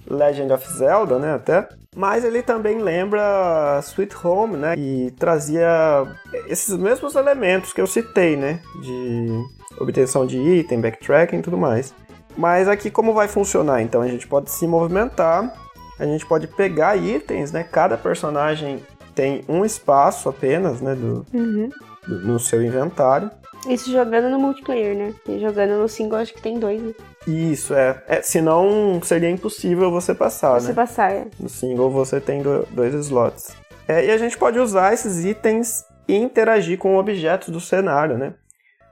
Legend 0.07 0.53
of 0.53 0.67
Zelda, 0.73 1.19
né? 1.19 1.33
Até. 1.33 1.67
Mas 1.95 2.25
ele 2.25 2.41
também 2.41 2.79
lembra 2.79 3.79
Sweet 3.81 4.15
Home, 4.23 4.57
né? 4.57 4.75
E 4.77 5.11
trazia 5.11 6.05
esses 6.47 6.75
mesmos 6.77 7.15
elementos 7.15 7.71
que 7.71 7.81
eu 7.81 7.87
citei, 7.87 8.35
né? 8.35 8.59
De 8.81 9.43
obtenção 9.79 10.25
de 10.25 10.37
item, 10.37 10.81
backtracking 10.81 11.39
e 11.39 11.41
tudo 11.41 11.57
mais. 11.57 11.93
Mas 12.37 12.67
aqui 12.67 12.91
como 12.91 13.13
vai 13.13 13.27
funcionar? 13.27 13.81
Então 13.81 14.01
a 14.01 14.07
gente 14.07 14.27
pode 14.27 14.51
se 14.51 14.67
movimentar, 14.67 15.53
a 15.97 16.05
gente 16.05 16.25
pode 16.25 16.47
pegar 16.47 16.97
itens, 16.97 17.51
né? 17.51 17.63
Cada 17.63 17.97
personagem 17.97 18.83
tem 19.15 19.43
um 19.47 19.63
espaço 19.63 20.29
apenas, 20.29 20.81
né? 20.81 20.93
Do, 20.93 21.25
uhum. 21.33 21.69
do 22.07 22.19
no 22.19 22.39
seu 22.39 22.61
inventário. 22.63 23.31
Isso 23.67 23.91
jogando 23.91 24.29
no 24.29 24.37
multiplayer, 24.37 24.95
né? 24.95 25.13
E 25.27 25.39
jogando 25.39 25.79
no 25.79 25.87
single 25.87 26.19
acho 26.19 26.33
que 26.33 26.41
tem 26.41 26.59
dois, 26.59 26.79
né? 26.79 26.93
Isso, 27.25 27.73
é. 27.73 28.03
é 28.07 28.21
senão 28.21 28.99
seria 29.03 29.29
impossível 29.29 29.89
você 29.89 30.13
passar, 30.13 30.59
você 30.59 30.67
né? 30.67 30.73
passar, 30.75 31.11
é. 31.11 31.25
No 31.39 31.49
single 31.49 31.89
você 31.89 32.19
tem 32.19 32.43
dois 32.69 32.93
slots. 32.93 33.55
É, 33.87 34.05
e 34.05 34.11
a 34.11 34.17
gente 34.17 34.37
pode 34.37 34.59
usar 34.59 34.93
esses 34.93 35.25
itens 35.25 35.83
e 36.07 36.15
interagir 36.15 36.77
com 36.77 36.97
objetos 36.97 37.49
do 37.49 37.59
cenário, 37.59 38.17
né? 38.17 38.33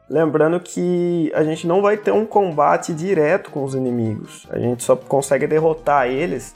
Lembrando 0.09 0.59
que 0.59 1.31
a 1.33 1.43
gente 1.43 1.65
não 1.65 1.81
vai 1.81 1.95
ter 1.95 2.11
um 2.11 2.25
combate 2.25 2.93
direto 2.93 3.51
com 3.51 3.63
os 3.63 3.73
inimigos. 3.73 4.47
A 4.49 4.59
gente 4.59 4.83
só 4.83 4.95
consegue 4.95 5.47
derrotar 5.47 6.07
eles 6.07 6.53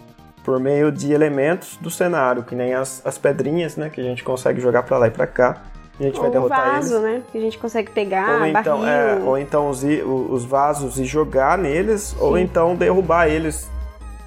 por 0.47 0.61
meio 0.61 0.93
de 0.93 1.11
elementos 1.11 1.75
do 1.81 1.91
cenário, 1.91 2.41
que 2.41 2.55
nem 2.55 2.73
as, 2.73 3.05
as 3.05 3.17
pedrinhas, 3.17 3.75
né? 3.75 3.89
Que 3.89 3.99
a 3.99 4.03
gente 4.05 4.23
consegue 4.23 4.61
jogar 4.61 4.83
para 4.83 4.97
lá 4.97 5.07
e 5.07 5.11
para 5.11 5.27
cá. 5.27 5.61
A 5.99 6.03
gente 6.03 6.15
ou 6.15 6.21
vai 6.21 6.31
derrotar 6.31 6.75
vaso, 6.75 6.93
eles. 6.93 7.03
né? 7.03 7.23
Que 7.29 7.37
a 7.37 7.41
gente 7.41 7.57
consegue 7.57 7.91
pegar, 7.91 8.39
ou 8.39 8.45
então. 8.45 8.87
É, 8.87 9.15
ou 9.25 9.37
então 9.37 9.69
os, 9.69 9.83
os 9.83 10.45
vasos 10.45 10.97
e 10.97 11.03
jogar 11.03 11.57
neles, 11.57 12.01
Sim. 12.01 12.17
ou 12.21 12.37
então 12.37 12.77
derrubar 12.77 13.27
eles 13.27 13.69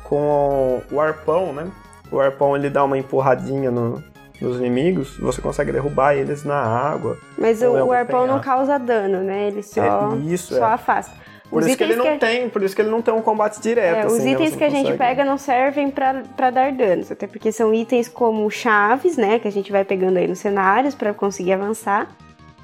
com 0.04 0.82
o 0.92 1.00
arpão, 1.00 1.54
né? 1.54 1.66
O 2.12 2.20
arpão 2.20 2.54
ele 2.54 2.68
dá 2.68 2.84
uma 2.84 2.98
empurradinha 2.98 3.70
no, 3.70 4.04
nos 4.42 4.58
inimigos, 4.58 5.16
você 5.16 5.40
consegue 5.40 5.72
derrubar 5.72 6.16
eles 6.16 6.44
na 6.44 6.60
água. 6.60 7.16
Mas 7.38 7.62
o, 7.62 7.70
o 7.70 7.92
arpão 7.92 8.26
não 8.26 8.40
causa 8.40 8.78
dano, 8.78 9.22
né? 9.22 9.48
Ele 9.48 9.62
só, 9.62 10.12
é, 10.12 10.16
isso, 10.18 10.54
só 10.54 10.66
é. 10.68 10.74
afasta. 10.74 11.14
Por 11.50 11.62
os 11.62 11.66
isso 11.66 11.76
que 11.76 11.82
ele 11.82 11.96
não 11.96 12.12
que... 12.12 12.18
tem, 12.18 12.48
por 12.48 12.62
isso 12.62 12.76
que 12.76 12.80
ele 12.80 12.90
não 12.90 13.02
tem 13.02 13.12
um 13.12 13.20
combate 13.20 13.60
direto. 13.60 13.96
É, 13.96 14.00
assim, 14.02 14.16
os 14.16 14.24
né? 14.24 14.30
itens 14.30 14.54
que 14.54 14.64
a 14.64 14.70
gente 14.70 14.92
pega 14.96 15.24
não 15.24 15.36
servem 15.36 15.90
para 15.90 16.50
dar 16.50 16.70
danos, 16.70 17.10
até 17.10 17.26
porque 17.26 17.50
são 17.50 17.74
itens 17.74 18.08
como 18.08 18.48
chaves, 18.50 19.16
né, 19.16 19.38
que 19.40 19.48
a 19.48 19.52
gente 19.52 19.72
vai 19.72 19.84
pegando 19.84 20.16
aí 20.18 20.28
nos 20.28 20.38
cenários 20.38 20.94
para 20.94 21.12
conseguir 21.12 21.52
avançar. 21.54 22.08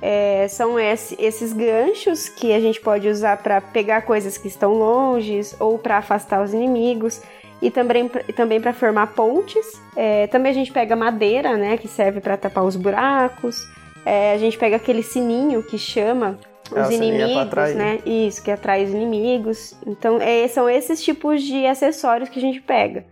É, 0.00 0.46
são 0.48 0.78
esse- 0.78 1.16
esses 1.18 1.52
ganchos 1.52 2.28
que 2.28 2.52
a 2.52 2.60
gente 2.60 2.80
pode 2.80 3.08
usar 3.08 3.38
para 3.38 3.60
pegar 3.60 4.02
coisas 4.02 4.38
que 4.38 4.46
estão 4.46 4.74
longe 4.74 5.40
ou 5.58 5.78
para 5.78 5.96
afastar 5.96 6.44
os 6.44 6.52
inimigos 6.54 7.20
e 7.60 7.70
também, 7.70 8.06
também 8.36 8.60
para 8.60 8.72
formar 8.72 9.08
pontes. 9.08 9.66
É, 9.96 10.26
também 10.28 10.52
a 10.52 10.54
gente 10.54 10.70
pega 10.70 10.94
madeira, 10.94 11.56
né, 11.56 11.76
que 11.76 11.88
serve 11.88 12.20
para 12.20 12.36
tapar 12.36 12.62
os 12.62 12.76
buracos. 12.76 13.66
É, 14.04 14.32
a 14.34 14.38
gente 14.38 14.56
pega 14.56 14.76
aquele 14.76 15.02
sininho 15.02 15.62
que 15.62 15.76
chama 15.78 16.38
os 16.66 16.88
pra 16.88 16.92
inimigos, 16.92 17.74
né? 17.74 17.98
Isso, 18.04 18.42
que 18.42 18.50
atrai 18.50 18.84
os 18.84 18.90
inimigos. 18.90 19.78
Então, 19.86 20.18
é, 20.20 20.46
são 20.48 20.68
esses 20.68 21.02
tipos 21.02 21.42
de 21.42 21.66
acessórios 21.66 22.28
que 22.28 22.38
a 22.38 22.42
gente 22.42 22.60
pega. 22.60 23.04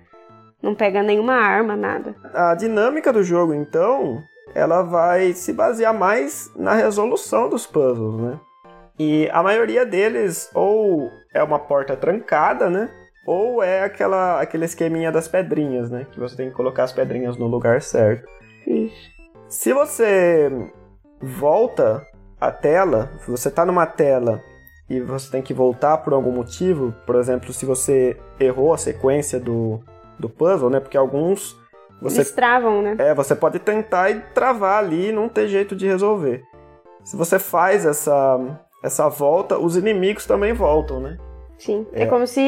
Não 0.63 0.75
pega 0.75 1.03
nenhuma 1.03 1.35
arma, 1.35 1.77
nada. 1.77 2.15
A 2.33 2.55
dinâmica 2.55 3.13
do 3.13 3.23
jogo, 3.23 3.53
então, 3.53 4.23
ela 4.55 4.83
vai 4.83 5.33
se 5.33 5.53
basear 5.53 5.93
mais 5.93 6.51
na 6.57 6.75
resolução 6.75 7.49
dos 7.49 7.67
puzzles, 7.67 8.21
né? 8.21 8.41
E 8.99 9.29
a 9.33 9.43
maioria 9.43 9.85
deles 9.85 10.51
ou 10.55 11.11
é 11.35 11.43
uma 11.43 11.59
porta 11.59 11.97
trancada, 11.97 12.71
né? 12.71 12.89
Ou 13.27 13.63
é 13.63 13.83
aquela, 13.83 14.41
aquele 14.41 14.65
esqueminha 14.65 15.11
das 15.11 15.27
pedrinhas, 15.27 15.91
né? 15.91 16.07
Que 16.13 16.21
você 16.21 16.37
tem 16.37 16.49
que 16.49 16.55
colocar 16.55 16.85
as 16.85 16.93
pedrinhas 16.93 17.37
no 17.37 17.47
lugar 17.47 17.83
certo. 17.83 18.27
Isso. 18.67 19.11
Se 19.49 19.73
você 19.73 20.51
volta 21.21 22.07
a 22.47 22.53
tela, 22.53 23.11
se 23.21 23.31
você 23.31 23.51
tá 23.51 23.65
numa 23.65 23.87
tela 23.87 24.43
e 24.89 25.01
você 25.01 25.31
tem 25.31 25.43
que 25.43 25.55
voltar 25.55 25.99
por 25.99 26.13
algum 26.13 26.31
motivo, 26.33 26.95
por 27.07 27.17
exemplo, 27.17 27.53
se 27.53 27.65
você 27.65 28.17
errou 28.39 28.75
a 28.75 28.79
sequência 28.79 29.41
do, 29.41 29.81
do 30.19 30.29
puzzle, 30.29 30.71
né? 30.71 30.81
Porque 30.81 30.97
alguns 30.97 31.57
você 32.03 32.19
Eles 32.19 32.33
travam, 32.33 32.83
né? 32.83 32.97
é, 32.99 33.15
você 33.15 33.35
pode 33.35 33.59
tentar 33.59 34.11
e 34.11 34.21
travar 34.35 34.85
ali 34.85 35.09
e 35.09 35.13
não 35.13 35.29
ter 35.29 35.49
jeito 35.49 35.75
de 35.75 35.87
resolver. 35.87 36.43
Se 37.03 37.17
você 37.17 37.39
faz 37.39 37.87
essa, 37.87 38.39
essa 38.83 39.09
volta, 39.09 39.59
os 39.59 39.77
inimigos 39.77 40.27
também 40.27 40.53
voltam, 40.53 41.01
né? 41.01 41.17
Sim. 41.57 41.87
É, 41.93 42.03
É. 42.03 42.07
como 42.07 42.27
se 42.27 42.41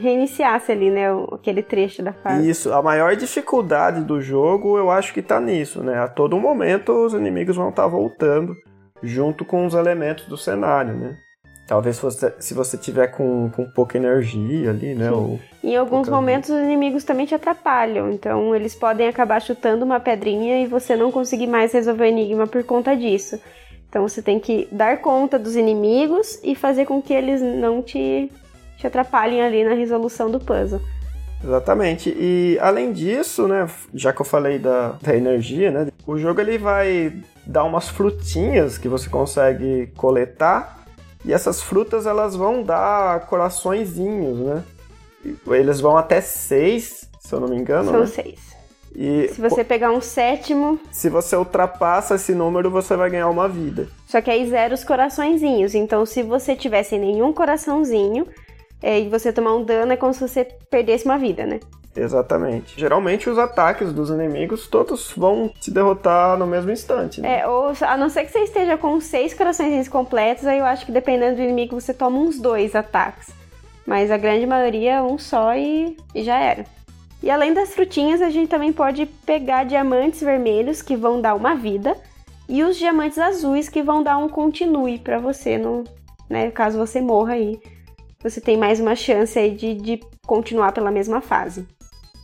reiniciasse 0.00 0.72
ali, 0.72 0.90
né? 0.90 1.06
Aquele 1.32 1.62
trecho 1.62 2.02
da 2.02 2.12
fase. 2.12 2.48
Isso, 2.48 2.72
a 2.72 2.82
maior 2.82 3.14
dificuldade 3.14 4.02
do 4.02 4.20
jogo 4.20 4.78
eu 4.78 4.90
acho 4.90 5.12
que 5.12 5.22
tá 5.22 5.38
nisso, 5.38 5.82
né? 5.82 5.98
A 5.98 6.08
todo 6.08 6.40
momento 6.40 6.92
os 6.92 7.12
inimigos 7.12 7.54
vão 7.56 7.68
estar 7.68 7.86
voltando 7.86 8.56
junto 9.02 9.44
com 9.44 9.66
os 9.66 9.74
elementos 9.74 10.26
do 10.26 10.36
cenário, 10.36 10.94
né? 10.94 11.16
Talvez 11.66 11.96
se 11.96 12.02
você, 12.02 12.34
se 12.38 12.54
você 12.54 12.76
tiver 12.76 13.06
com, 13.08 13.48
com 13.50 13.64
pouca 13.64 13.96
energia 13.96 14.70
ali, 14.70 14.94
né? 14.94 15.08
Sim. 15.08 15.14
Ou, 15.14 15.40
Em 15.62 15.76
alguns 15.76 16.08
Pouca 16.08 16.20
momentos 16.20 16.50
os 16.50 16.56
inimigos 16.56 17.04
também 17.04 17.24
te 17.24 17.34
atrapalham. 17.34 18.10
Então 18.10 18.54
eles 18.54 18.74
podem 18.74 19.08
acabar 19.08 19.40
chutando 19.40 19.84
uma 19.84 20.00
pedrinha 20.00 20.62
e 20.62 20.66
você 20.66 20.96
não 20.96 21.10
conseguir 21.10 21.46
mais 21.46 21.72
resolver 21.72 22.04
o 22.04 22.06
enigma 22.06 22.46
por 22.46 22.62
conta 22.64 22.96
disso. 22.96 23.40
Então 23.88 24.06
você 24.06 24.20
tem 24.20 24.40
que 24.40 24.68
dar 24.72 25.00
conta 25.00 25.38
dos 25.38 25.54
inimigos 25.54 26.40
e 26.42 26.54
fazer 26.54 26.84
com 26.84 27.00
que 27.00 27.12
eles 27.12 27.40
não 27.40 27.82
te, 27.82 28.30
te 28.76 28.86
atrapalhem 28.86 29.40
ali 29.40 29.64
na 29.64 29.74
resolução 29.74 30.30
do 30.30 30.40
puzzle. 30.40 30.80
Exatamente. 31.44 32.14
E 32.18 32.58
além 32.60 32.92
disso, 32.92 33.46
né, 33.48 33.68
já 33.94 34.12
que 34.12 34.20
eu 34.20 34.26
falei 34.26 34.58
da, 34.58 34.96
da 35.00 35.16
energia, 35.16 35.70
né, 35.70 35.88
o 36.06 36.16
jogo 36.16 36.40
ele 36.40 36.56
vai 36.56 37.12
dar 37.46 37.64
umas 37.64 37.88
frutinhas 37.88 38.78
que 38.78 38.88
você 38.88 39.08
consegue 39.08 39.88
coletar 39.96 40.84
e 41.24 41.32
essas 41.32 41.62
frutas 41.62 42.06
elas 42.06 42.34
vão 42.34 42.62
dar 42.62 43.26
coraçõezinhos, 43.26 44.38
né? 44.38 44.64
Eles 45.48 45.80
vão 45.80 45.96
até 45.96 46.20
seis, 46.20 47.08
se 47.20 47.32
eu 47.32 47.40
não 47.40 47.48
me 47.48 47.56
engano, 47.56 47.90
São 47.90 48.00
né? 48.00 48.06
seis. 48.06 48.52
E 48.94 49.28
Se 49.32 49.40
você 49.40 49.64
pegar 49.64 49.90
um 49.90 50.00
sétimo, 50.00 50.78
se 50.90 51.08
você 51.08 51.34
ultrapassa 51.36 52.16
esse 52.16 52.34
número, 52.34 52.70
você 52.70 52.94
vai 52.94 53.08
ganhar 53.08 53.28
uma 53.28 53.48
vida. 53.48 53.88
só 54.06 54.20
que 54.20 54.30
aí 54.30 54.44
zera 54.48 54.74
os 54.74 54.84
coraçõezinhos. 54.84 55.74
Então 55.74 56.04
se 56.04 56.22
você 56.22 56.54
tivesse 56.56 56.98
nenhum 56.98 57.32
coraçãozinho 57.32 58.26
é, 58.82 59.00
e 59.00 59.08
você 59.08 59.32
tomar 59.32 59.54
um 59.54 59.64
dano, 59.64 59.92
é 59.92 59.96
como 59.96 60.12
se 60.12 60.20
você 60.20 60.44
perdesse 60.68 61.04
uma 61.04 61.16
vida, 61.16 61.46
né? 61.46 61.60
Exatamente. 61.94 62.78
Geralmente 62.78 63.28
os 63.28 63.38
ataques 63.38 63.92
dos 63.92 64.08
inimigos 64.10 64.66
todos 64.66 65.12
vão 65.16 65.50
te 65.60 65.70
derrotar 65.70 66.38
no 66.38 66.46
mesmo 66.46 66.70
instante. 66.70 67.20
Né? 67.20 67.40
É, 67.40 67.46
ou 67.46 67.72
a 67.80 67.96
não 67.96 68.08
ser 68.08 68.24
que 68.24 68.32
você 68.32 68.40
esteja 68.40 68.78
com 68.78 69.00
seis 69.00 69.34
corações 69.34 69.88
completos, 69.88 70.46
aí 70.46 70.58
eu 70.58 70.64
acho 70.64 70.86
que 70.86 70.92
dependendo 70.92 71.36
do 71.36 71.42
inimigo 71.42 71.78
você 71.78 71.92
toma 71.92 72.18
uns 72.18 72.40
dois 72.40 72.74
ataques. 72.74 73.30
Mas 73.86 74.10
a 74.10 74.16
grande 74.16 74.46
maioria, 74.46 75.02
um 75.02 75.18
só 75.18 75.54
e, 75.54 75.96
e 76.14 76.22
já 76.22 76.38
era. 76.38 76.64
E 77.22 77.30
além 77.30 77.52
das 77.52 77.74
frutinhas, 77.74 78.20
a 78.20 78.30
gente 78.30 78.48
também 78.48 78.72
pode 78.72 79.06
pegar 79.06 79.64
diamantes 79.64 80.20
vermelhos 80.20 80.82
que 80.82 80.96
vão 80.96 81.20
dar 81.20 81.34
uma 81.34 81.54
vida 81.54 81.96
e 82.48 82.64
os 82.64 82.76
diamantes 82.76 83.18
azuis 83.18 83.68
que 83.68 83.82
vão 83.82 84.02
dar 84.02 84.18
um 84.18 84.28
continue 84.28 84.98
pra 84.98 85.18
você, 85.18 85.56
no, 85.56 85.84
né, 86.28 86.50
caso 86.50 86.78
você 86.78 87.00
morra 87.00 87.34
aí. 87.34 87.60
Você 88.22 88.40
tem 88.40 88.56
mais 88.56 88.80
uma 88.80 88.94
chance 88.94 89.38
aí 89.38 89.50
de, 89.52 89.74
de 89.74 90.00
continuar 90.26 90.72
pela 90.72 90.90
mesma 90.90 91.20
fase. 91.20 91.66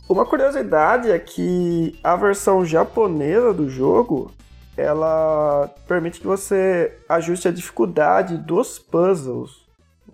Uma 0.09 0.25
curiosidade 0.25 1.11
é 1.11 1.19
que 1.19 1.97
a 2.03 2.15
versão 2.15 2.65
japonesa 2.65 3.53
do 3.53 3.69
jogo 3.69 4.31
ela 4.75 5.69
permite 5.87 6.19
que 6.19 6.25
você 6.25 6.97
ajuste 7.07 7.47
a 7.47 7.51
dificuldade 7.51 8.35
dos 8.35 8.79
puzzles. 8.79 9.51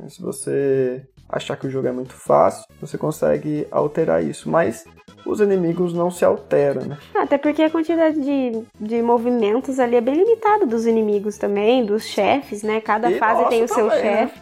Se 0.09 0.21
você 0.21 1.01
achar 1.29 1.55
que 1.55 1.67
o 1.67 1.69
jogo 1.69 1.87
é 1.87 1.93
muito 1.93 2.13
fácil, 2.13 2.65
você 2.81 2.97
consegue 2.97 3.65
alterar 3.71 4.21
isso. 4.21 4.49
Mas 4.49 4.83
os 5.25 5.39
inimigos 5.39 5.93
não 5.93 6.11
se 6.11 6.25
alteram, 6.25 6.83
né? 6.83 6.97
Até 7.15 7.37
porque 7.37 7.61
a 7.61 7.69
quantidade 7.69 8.19
de, 8.19 8.63
de 8.79 9.01
movimentos 9.01 9.79
ali 9.79 9.95
é 9.95 10.01
bem 10.01 10.15
limitada 10.15 10.65
dos 10.65 10.85
inimigos 10.85 11.37
também, 11.37 11.85
dos 11.85 12.03
chefes, 12.03 12.63
né? 12.63 12.81
Cada 12.81 13.09
E 13.09 13.17
fase 13.17 13.47
tem 13.47 13.63
o 13.63 13.67
seu 13.67 13.87
também, 13.87 14.03
né? 14.03 14.17
chefe. 14.27 14.41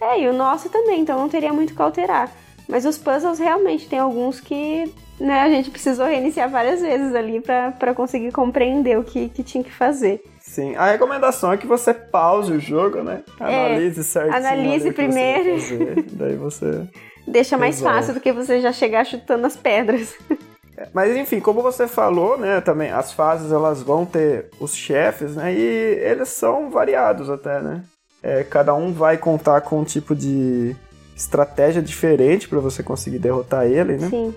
É, 0.00 0.20
e 0.22 0.28
o 0.28 0.32
nosso 0.32 0.70
também, 0.70 1.00
então 1.00 1.18
não 1.18 1.28
teria 1.28 1.52
muito 1.52 1.72
o 1.72 1.76
que 1.76 1.82
alterar. 1.82 2.30
Mas 2.68 2.84
os 2.84 2.96
puzzles 2.98 3.38
realmente 3.38 3.88
tem 3.88 3.98
alguns 3.98 4.40
que 4.40 4.92
né, 5.20 5.42
a 5.42 5.48
gente 5.48 5.70
precisou 5.70 6.06
reiniciar 6.06 6.48
várias 6.50 6.80
vezes 6.80 7.14
ali 7.14 7.40
pra 7.40 7.70
pra 7.72 7.94
conseguir 7.94 8.32
compreender 8.32 8.98
o 8.98 9.04
que, 9.04 9.28
que 9.28 9.42
tinha 9.42 9.62
que 9.62 9.70
fazer. 9.72 10.22
Sim, 10.40 10.74
a 10.76 10.86
recomendação 10.90 11.52
é 11.52 11.56
que 11.56 11.66
você 11.66 11.92
pause 11.94 12.52
o 12.52 12.60
jogo, 12.60 13.02
né? 13.02 13.22
É, 13.40 13.44
Analise 13.44 14.04
certinho. 14.04 14.36
analise 14.36 14.84
você 14.88 14.92
primeiro. 14.92 15.50
vai 15.50 15.60
fazer, 15.60 16.04
Daí 16.12 16.36
você. 16.36 16.82
Deixa 17.26 17.56
mais 17.56 17.76
Resolve. 17.76 17.96
fácil 17.98 18.14
do 18.14 18.20
que 18.20 18.32
você 18.32 18.60
já 18.60 18.72
chegar 18.72 19.04
chutando 19.06 19.46
as 19.46 19.56
pedras. 19.56 20.14
Mas 20.92 21.16
enfim, 21.16 21.38
como 21.40 21.62
você 21.62 21.86
falou, 21.86 22.36
né, 22.36 22.60
também 22.60 22.90
as 22.90 23.12
fases 23.12 23.52
elas 23.52 23.80
vão 23.82 24.04
ter 24.04 24.50
os 24.58 24.74
chefes, 24.74 25.36
né, 25.36 25.54
e 25.54 25.58
eles 26.02 26.28
são 26.30 26.68
variados 26.70 27.30
até, 27.30 27.60
né. 27.60 27.82
É, 28.22 28.42
cada 28.42 28.74
um 28.74 28.92
vai 28.92 29.16
contar 29.16 29.60
com 29.60 29.80
um 29.80 29.84
tipo 29.84 30.14
de 30.14 30.74
estratégia 31.14 31.82
diferente 31.82 32.48
para 32.48 32.58
você 32.58 32.82
conseguir 32.82 33.18
derrotar 33.18 33.66
ele, 33.66 33.96
né. 33.96 34.08
Sim. 34.08 34.34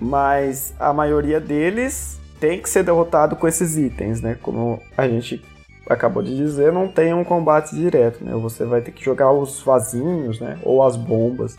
Mas 0.00 0.74
a 0.78 0.92
maioria 0.92 1.40
deles 1.40 2.18
tem 2.38 2.60
que 2.60 2.68
ser 2.68 2.84
derrotado 2.84 3.36
com 3.36 3.48
esses 3.48 3.76
itens, 3.76 4.20
né. 4.20 4.36
Como 4.42 4.80
a 4.96 5.08
gente 5.08 5.44
acabou 5.88 6.22
de 6.22 6.36
dizer, 6.36 6.72
não 6.72 6.86
tem 6.86 7.14
um 7.14 7.24
combate 7.24 7.74
direto, 7.74 8.24
né. 8.24 8.32
Você 8.34 8.64
vai 8.64 8.80
ter 8.80 8.92
que 8.92 9.04
jogar 9.04 9.32
os 9.32 9.60
vasinhos, 9.62 10.40
né, 10.40 10.58
ou 10.62 10.82
as 10.82 10.96
bombas. 10.96 11.56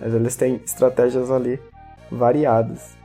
Mas 0.00 0.14
eles 0.14 0.36
têm 0.36 0.60
estratégias 0.64 1.30
ali 1.30 1.60
variadas. 2.10 3.00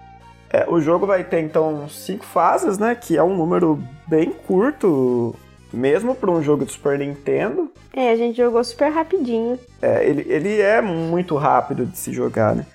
É, 0.50 0.66
o 0.68 0.80
jogo 0.80 1.06
vai 1.06 1.24
ter 1.24 1.42
então 1.42 1.88
cinco 1.90 2.26
fases, 2.26 2.78
né? 2.78 2.96
Que 2.96 3.18
é 3.18 3.24
um 3.24 3.36
número 3.36 3.82
bem 4.08 4.32
curto, 4.32 5.36
mesmo 5.72 6.16
para 6.16 6.32
um 6.32 6.42
jogo 6.42 6.66
de 6.66 6.72
Super 6.72 7.00
Nintendo. 7.00 7.72
É, 7.94 8.12
a 8.12 8.16
gente 8.16 8.38
jogou 8.38 8.64
super 8.64 8.90
rapidinho. 8.90 9.60
É, 9.82 10.08
ele, 10.08 10.26
ele 10.28 10.62
é 10.62 10.82
muito 10.82 11.36
rápido 11.36 11.86
de 11.86 11.98
se 11.98 12.14
jogar, 12.14 12.56
né? 12.56 12.66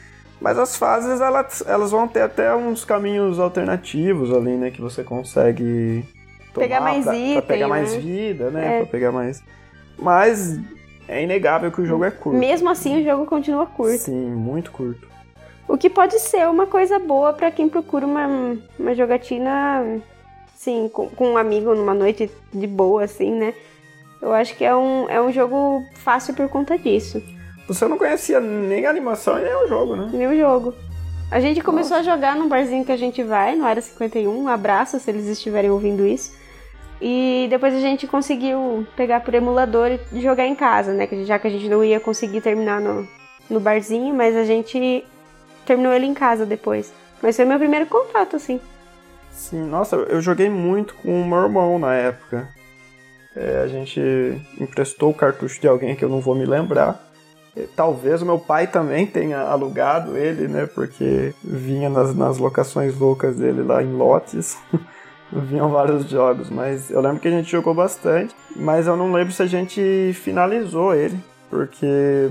Mas 0.41 0.59
as 0.59 0.77
fases 0.77 1.21
elas, 1.21 1.63
elas 1.67 1.93
vão 1.93 2.09
ter 2.09 2.23
até 2.23 2.55
uns 2.55 2.85
caminhos 2.85 3.39
alternativos 3.39 4.33
ali, 4.33 4.57
né? 4.57 4.71
Que 4.71 4.81
você 4.81 5.05
consegue 5.05 6.05
tomar 6.53 6.67
Pegar 6.67 6.81
mais 6.81 7.05
pra, 7.05 7.17
item, 7.17 7.33
pra 7.35 7.43
pegar 7.43 7.69
mais 7.69 7.93
né? 7.93 7.99
vida, 8.01 8.51
né? 8.51 8.75
É. 8.75 8.79
Pra 8.79 8.87
pegar 8.87 9.13
mais. 9.13 9.43
Mas 9.97 10.59
é 11.07 11.23
inegável 11.23 11.71
que 11.71 11.81
o 11.81 11.87
jogo 11.87 12.05
é 12.05 12.11
curto. 12.11 12.39
Mesmo 12.39 12.69
assim, 12.69 13.01
o 13.01 13.05
jogo 13.05 13.25
continua 13.25 13.67
curto. 13.67 13.99
Sim, 13.99 14.31
muito 14.31 14.73
curto. 14.73 15.07
O 15.69 15.79
que 15.79 15.89
pode 15.89 16.19
ser 16.19 16.49
uma 16.49 16.67
coisa 16.67 16.99
boa 16.99 17.33
pra 17.33 17.51
quem 17.51 17.69
procura 17.69 18.05
uma, 18.05 18.59
uma 18.79 18.95
jogatina, 18.95 20.01
assim, 20.63 20.89
com, 20.89 21.09
com 21.09 21.33
um 21.33 21.37
amigo 21.37 21.75
numa 21.75 21.93
noite 21.93 22.31
de 22.55 22.67
boa, 22.69 23.03
assim, 23.03 23.33
né? 23.33 23.53
Eu 24.21 24.33
acho 24.33 24.57
que 24.57 24.65
é 24.65 24.75
um, 24.75 25.11
é 25.11 25.21
um 25.21 25.33
jogo 25.33 25.85
fácil 25.95 26.35
por 26.35 26.49
conta 26.49 26.79
disso. 26.79 27.21
Você 27.67 27.89
não 27.89 27.99
conhecia 27.99 28.39
nem 28.39 28.87
a 28.87 28.91
animação 28.91 29.39
e 29.39 29.43
nem 29.43 29.55
o 29.55 29.67
jogo, 29.67 29.97
né? 29.97 30.09
Meu 30.13 30.37
jogo. 30.39 30.73
A 31.31 31.41
gente 31.41 31.61
começou 31.61 31.97
a 31.97 32.03
jogar 32.03 32.37
num 32.37 32.49
barzinho 32.49 32.85
que 32.85 32.93
a 32.93 32.97
gente 32.97 33.23
vai, 33.23 33.57
no 33.57 33.65
Área 33.65 33.83
51. 33.83 34.31
Um 34.31 34.49
abraço 34.49 35.01
se 35.01 35.11
eles 35.11 35.27
estiverem 35.27 35.71
ouvindo 35.71 36.07
isso. 36.07 36.33
E 37.01 37.49
depois 37.51 37.75
a 37.75 37.81
gente 37.81 38.07
conseguiu 38.07 38.87
pegar 38.95 39.21
por 39.21 39.35
emulador 39.35 39.99
e 40.13 40.21
jogar 40.21 40.47
em 40.47 40.55
casa, 40.55 40.93
né? 40.93 41.09
Já 41.25 41.39
que 41.39 41.49
a 41.49 41.51
gente 41.51 41.69
não 41.69 41.83
ia 41.83 41.99
conseguir 41.99 42.41
terminar 42.41 42.81
no, 42.81 43.09
no 43.51 43.59
barzinho, 43.59 44.15
mas 44.15 44.37
a 44.37 44.45
gente 44.45 45.05
terminou 45.67 45.93
ele 45.93 46.07
em 46.07 46.15
casa 46.15 46.47
depois. 46.47 46.93
Mas 47.21 47.35
foi 47.35 47.45
meu 47.45 47.59
primeiro 47.59 47.87
contato, 47.87 48.37
assim. 48.37 48.61
Sim, 49.33 49.65
nossa, 49.65 49.97
eu 49.97 50.21
joguei 50.21 50.49
muito 50.49 50.95
com 50.95 51.21
o 51.21 51.27
meu 51.27 51.39
irmão 51.39 51.79
na 51.79 51.95
época. 51.95 52.49
É, 53.35 53.63
a 53.65 53.67
gente 53.67 54.01
emprestou 54.61 55.11
o 55.11 55.15
cartucho 55.15 55.61
de 55.61 55.67
alguém 55.67 55.97
que 55.97 56.05
eu 56.05 56.09
não 56.09 56.21
vou 56.21 56.35
me 56.35 56.45
lembrar. 56.45 57.03
Talvez 57.77 58.23
o 58.23 58.27
meu 58.27 58.39
pai 58.39 58.67
também 58.67 59.07
tenha 59.07 59.41
alugado 59.41 60.17
ele, 60.17 60.49
né? 60.49 60.67
Porque 60.67 61.35
vinha 61.45 61.91
nas, 61.91 62.15
nas 62.15 62.39
locações 62.39 62.99
loucas 62.99 63.37
dele 63.37 63.63
lá 63.63 63.83
em 63.83 63.93
lotes. 63.93 64.57
Vinham 65.31 65.71
vários 65.71 66.09
jogos, 66.09 66.51
mas 66.51 66.91
eu 66.91 67.01
lembro 67.01 67.21
que 67.21 67.29
a 67.29 67.31
gente 67.31 67.51
jogou 67.51 67.75
bastante. 67.75 68.35
Mas 68.55 68.87
eu 68.87 68.97
não 68.97 69.13
lembro 69.13 69.33
se 69.33 69.43
a 69.43 69.47
gente 69.47 70.13
finalizou 70.15 70.95
ele. 70.95 71.19
Porque 71.51 72.31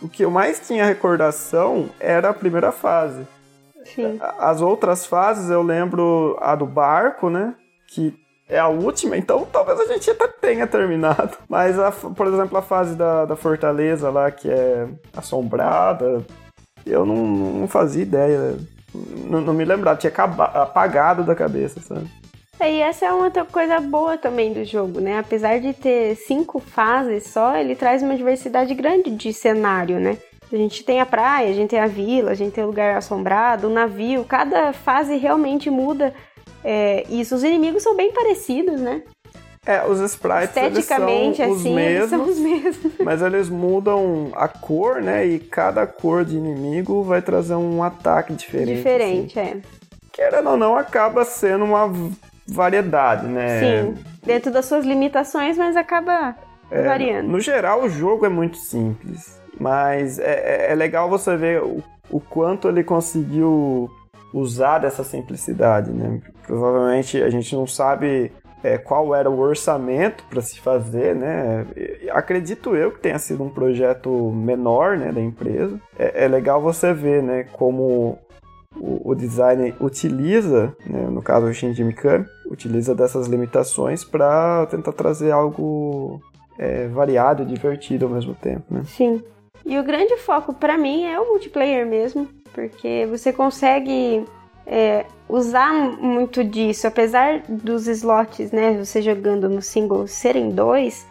o 0.00 0.08
que 0.08 0.24
eu 0.24 0.30
mais 0.30 0.66
tinha 0.66 0.84
recordação 0.84 1.90
era 2.00 2.30
a 2.30 2.34
primeira 2.34 2.72
fase. 2.72 3.26
Sim. 3.84 4.18
As 4.38 4.60
outras 4.60 5.06
fases 5.06 5.50
eu 5.50 5.62
lembro 5.62 6.36
a 6.40 6.54
do 6.54 6.66
barco, 6.66 7.28
né? 7.30 7.54
Que 7.88 8.14
é 8.48 8.58
a 8.58 8.68
última, 8.68 9.16
então 9.16 9.46
talvez 9.50 9.78
a 9.80 9.86
gente 9.86 10.10
até 10.10 10.26
tenha 10.28 10.66
terminado. 10.66 11.36
Mas, 11.48 11.78
a- 11.78 11.90
por 11.92 12.26
exemplo, 12.26 12.56
a 12.58 12.62
fase 12.62 12.94
da, 12.94 13.24
da 13.24 13.36
fortaleza 13.36 14.10
lá, 14.10 14.30
que 14.30 14.50
é 14.50 14.86
assombrada, 15.16 16.24
eu 16.86 17.04
não, 17.04 17.16
não 17.16 17.68
fazia 17.68 18.02
ideia. 18.02 18.56
Não, 19.28 19.40
não 19.40 19.52
me 19.54 19.64
lembrava, 19.64 19.98
tinha 19.98 20.12
apagado 20.14 21.24
da 21.24 21.34
cabeça, 21.34 21.80
sabe? 21.80 22.08
É, 22.60 22.72
E 22.72 22.80
essa 22.80 23.06
é 23.06 23.12
uma 23.12 23.24
outra 23.24 23.44
coisa 23.44 23.80
boa 23.80 24.16
também 24.16 24.52
do 24.52 24.64
jogo, 24.64 25.00
né? 25.00 25.18
Apesar 25.18 25.58
de 25.58 25.72
ter 25.72 26.14
cinco 26.14 26.60
fases 26.60 27.24
só, 27.28 27.56
ele 27.56 27.74
traz 27.74 28.02
uma 28.02 28.14
diversidade 28.16 28.72
grande 28.74 29.10
de 29.10 29.32
cenário, 29.32 29.98
né? 29.98 30.16
A 30.52 30.56
gente 30.56 30.84
tem 30.84 31.00
a 31.00 31.06
praia, 31.06 31.50
a 31.50 31.52
gente 31.54 31.70
tem 31.70 31.80
a 31.80 31.86
vila, 31.86 32.30
a 32.30 32.34
gente 32.34 32.52
tem 32.52 32.62
o 32.62 32.68
lugar 32.68 32.96
assombrado, 32.96 33.66
o 33.66 33.70
navio. 33.70 34.24
Cada 34.24 34.72
fase 34.72 35.16
realmente 35.16 35.68
muda 35.70 36.14
é, 36.62 37.04
isso. 37.08 37.34
Os 37.34 37.42
inimigos 37.42 37.82
são 37.82 37.96
bem 37.96 38.12
parecidos, 38.12 38.80
né? 38.80 39.02
É, 39.66 39.82
os 39.86 39.98
sprites 40.00 40.54
eles 40.58 40.84
são 40.84 41.06
os 41.06 41.40
assim, 41.40 41.78
eles 41.80 42.10
são 42.10 42.18
mesmos, 42.18 42.28
os 42.28 42.38
mesmos. 42.38 42.92
mas 43.02 43.22
eles 43.22 43.48
mudam 43.48 44.30
a 44.34 44.46
cor, 44.46 45.00
né? 45.00 45.26
E 45.26 45.38
cada 45.38 45.86
cor 45.86 46.24
de 46.24 46.36
inimigo 46.36 47.02
vai 47.02 47.22
trazer 47.22 47.54
um 47.54 47.82
ataque 47.82 48.34
diferente. 48.34 48.72
assim. 48.72 48.76
Diferente, 48.82 49.38
é. 49.38 49.56
Querendo 50.12 50.50
ou 50.50 50.56
não, 50.56 50.76
acaba 50.76 51.24
sendo 51.24 51.64
uma 51.64 51.90
variedade, 52.46 53.26
né? 53.26 53.58
Sim, 53.58 53.94
dentro 54.22 54.52
das 54.52 54.66
suas 54.66 54.84
limitações, 54.84 55.56
mas 55.56 55.76
acaba 55.76 56.36
É, 56.70 56.82
variando. 56.82 57.28
No 57.28 57.40
geral, 57.40 57.82
o 57.84 57.88
jogo 57.88 58.26
é 58.26 58.28
muito 58.28 58.58
simples, 58.58 59.40
mas 59.60 60.18
é, 60.18 60.68
é- 60.68 60.72
é 60.72 60.74
legal 60.74 61.08
você 61.08 61.36
ver 61.36 61.62
o, 61.62 61.82
o 62.10 62.20
quanto 62.20 62.68
ele 62.68 62.84
conseguiu 62.84 63.90
usar 64.32 64.78
dessa 64.78 65.04
simplicidade, 65.04 65.90
né? 65.92 66.20
Provavelmente 66.46 67.22
a 67.22 67.30
gente 67.30 67.54
não 67.54 67.66
sabe 67.66 68.32
é, 68.64 68.78
qual 68.78 69.14
era 69.14 69.30
o 69.30 69.38
orçamento 69.38 70.24
para 70.28 70.40
se 70.40 70.58
fazer, 70.58 71.14
né? 71.14 71.66
Acredito 72.10 72.74
eu 72.74 72.90
que 72.90 72.98
tenha 72.98 73.18
sido 73.18 73.44
um 73.44 73.50
projeto 73.50 74.10
menor, 74.32 74.96
né, 74.96 75.12
da 75.12 75.20
empresa. 75.20 75.78
É, 75.98 76.24
é 76.24 76.28
legal 76.28 76.60
você 76.62 76.92
ver, 76.92 77.22
né, 77.22 77.44
como 77.52 78.18
o, 78.76 79.10
o 79.10 79.84
utiliza, 79.84 80.74
né, 80.86 81.06
no 81.10 81.22
caso 81.22 81.46
o 81.46 81.52
Shinji 81.52 81.84
Mikami, 81.84 82.24
utiliza 82.50 82.94
dessas 82.94 83.26
limitações 83.26 84.02
para 84.02 84.66
tentar 84.66 84.92
trazer 84.92 85.30
algo 85.30 86.20
é, 86.58 86.88
variado 86.88 87.42
e 87.42 87.46
divertido 87.46 88.06
ao 88.06 88.12
mesmo 88.12 88.34
tempo, 88.34 88.64
né? 88.70 88.82
Sim. 88.86 89.22
E 89.64 89.78
o 89.78 89.82
grande 89.82 90.16
foco 90.18 90.52
pra 90.52 90.76
mim 90.76 91.04
é 91.04 91.18
o 91.18 91.26
multiplayer 91.26 91.86
mesmo, 91.86 92.28
porque 92.52 93.06
você 93.08 93.32
consegue 93.32 94.24
é, 94.66 95.06
usar 95.28 95.72
muito 95.72 96.44
disso, 96.44 96.86
apesar 96.86 97.42
dos 97.48 97.86
slots, 97.86 98.50
né? 98.52 98.76
Você 98.78 99.00
jogando 99.00 99.48
no 99.48 99.62
single 99.62 100.06
serem 100.06 100.50
dois, 100.50 101.06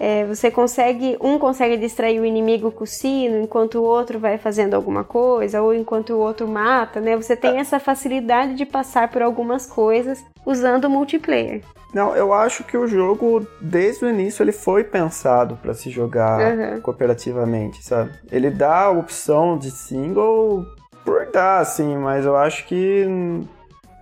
é, 0.00 0.24
você 0.26 0.48
consegue, 0.50 1.16
um 1.20 1.38
consegue 1.38 1.76
distrair 1.76 2.20
o 2.20 2.24
inimigo 2.24 2.70
com 2.70 2.84
o 2.84 2.86
sino, 2.86 3.40
enquanto 3.40 3.78
o 3.78 3.82
outro 3.82 4.18
vai 4.18 4.38
fazendo 4.38 4.74
alguma 4.74 5.02
coisa, 5.02 5.60
ou 5.60 5.74
enquanto 5.74 6.10
o 6.10 6.18
outro 6.18 6.46
mata, 6.46 7.00
né? 7.00 7.16
Você 7.16 7.36
tem 7.36 7.58
essa 7.58 7.80
facilidade 7.80 8.54
de 8.54 8.64
passar 8.64 9.10
por 9.10 9.22
algumas 9.22 9.66
coisas 9.66 10.24
usando 10.46 10.84
o 10.84 10.90
multiplayer. 10.90 11.62
Não, 11.92 12.14
eu 12.14 12.32
acho 12.34 12.64
que 12.64 12.76
o 12.76 12.86
jogo, 12.86 13.46
desde 13.60 14.04
o 14.04 14.08
início, 14.10 14.42
ele 14.42 14.52
foi 14.52 14.84
pensado 14.84 15.56
para 15.56 15.72
se 15.72 15.88
jogar 15.90 16.38
Uhum. 16.40 16.80
cooperativamente, 16.82 17.82
sabe? 17.82 18.10
Ele 18.30 18.50
dá 18.50 18.82
a 18.82 18.90
opção 18.90 19.56
de 19.56 19.70
single 19.70 20.66
por 21.04 21.30
dar, 21.32 21.60
assim, 21.60 21.96
mas 21.96 22.26
eu 22.26 22.36
acho 22.36 22.66
que 22.66 23.06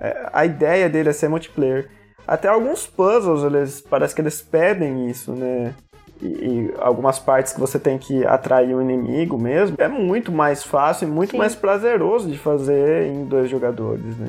é, 0.00 0.28
a 0.32 0.44
ideia 0.44 0.88
dele 0.88 1.10
é 1.10 1.12
ser 1.12 1.28
multiplayer. 1.28 1.88
Até 2.26 2.48
alguns 2.48 2.86
puzzles, 2.86 3.44
eles 3.44 3.80
parece 3.80 4.12
que 4.14 4.20
eles 4.20 4.42
pedem 4.42 5.08
isso, 5.08 5.32
né? 5.32 5.72
E, 6.20 6.26
e 6.26 6.74
algumas 6.80 7.18
partes 7.20 7.52
que 7.52 7.60
você 7.60 7.78
tem 7.78 7.98
que 7.98 8.26
atrair 8.26 8.74
o 8.74 8.82
inimigo 8.82 9.38
mesmo, 9.38 9.76
é 9.78 9.86
muito 9.86 10.32
mais 10.32 10.64
fácil 10.64 11.06
e 11.06 11.10
muito 11.10 11.32
Sim. 11.32 11.38
mais 11.38 11.54
prazeroso 11.54 12.28
de 12.28 12.36
fazer 12.38 13.06
em 13.06 13.24
dois 13.26 13.48
jogadores, 13.48 14.16
né? 14.18 14.28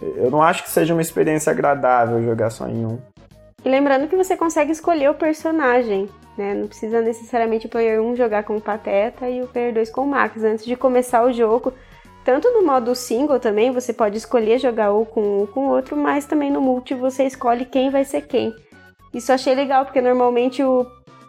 Eu 0.00 0.30
não 0.30 0.42
acho 0.42 0.62
que 0.62 0.70
seja 0.70 0.94
uma 0.94 1.02
experiência 1.02 1.50
agradável 1.50 2.22
jogar 2.22 2.50
só 2.50 2.66
em 2.66 2.84
um. 2.84 2.98
E 3.64 3.68
lembrando 3.68 4.08
que 4.08 4.16
você 4.16 4.36
consegue 4.36 4.72
escolher 4.72 5.10
o 5.10 5.14
personagem. 5.14 6.08
Né? 6.36 6.54
Não 6.54 6.66
precisa 6.66 7.00
necessariamente 7.00 7.66
o 7.66 7.68
player 7.68 8.02
1 8.02 8.16
jogar 8.16 8.42
com 8.44 8.56
o 8.56 8.60
Pateta 8.60 9.28
e 9.28 9.42
o 9.42 9.46
player 9.46 9.72
2 9.74 9.90
com 9.90 10.02
o 10.02 10.06
Max. 10.06 10.42
Antes 10.42 10.64
de 10.64 10.74
começar 10.74 11.24
o 11.24 11.32
jogo, 11.32 11.72
tanto 12.24 12.50
no 12.50 12.64
modo 12.64 12.94
single 12.94 13.38
também, 13.38 13.70
você 13.70 13.92
pode 13.92 14.16
escolher 14.16 14.58
jogar 14.58 14.90
ou 14.90 15.04
com 15.04 15.20
um 15.20 15.40
ou 15.40 15.46
com 15.46 15.68
outro, 15.68 15.96
mas 15.96 16.24
também 16.24 16.50
no 16.50 16.60
multi 16.60 16.94
você 16.94 17.24
escolhe 17.24 17.64
quem 17.64 17.90
vai 17.90 18.04
ser 18.04 18.22
quem. 18.22 18.54
Isso 19.12 19.32
achei 19.32 19.54
legal, 19.54 19.84
porque 19.84 20.00
normalmente 20.00 20.62
o 20.62 20.86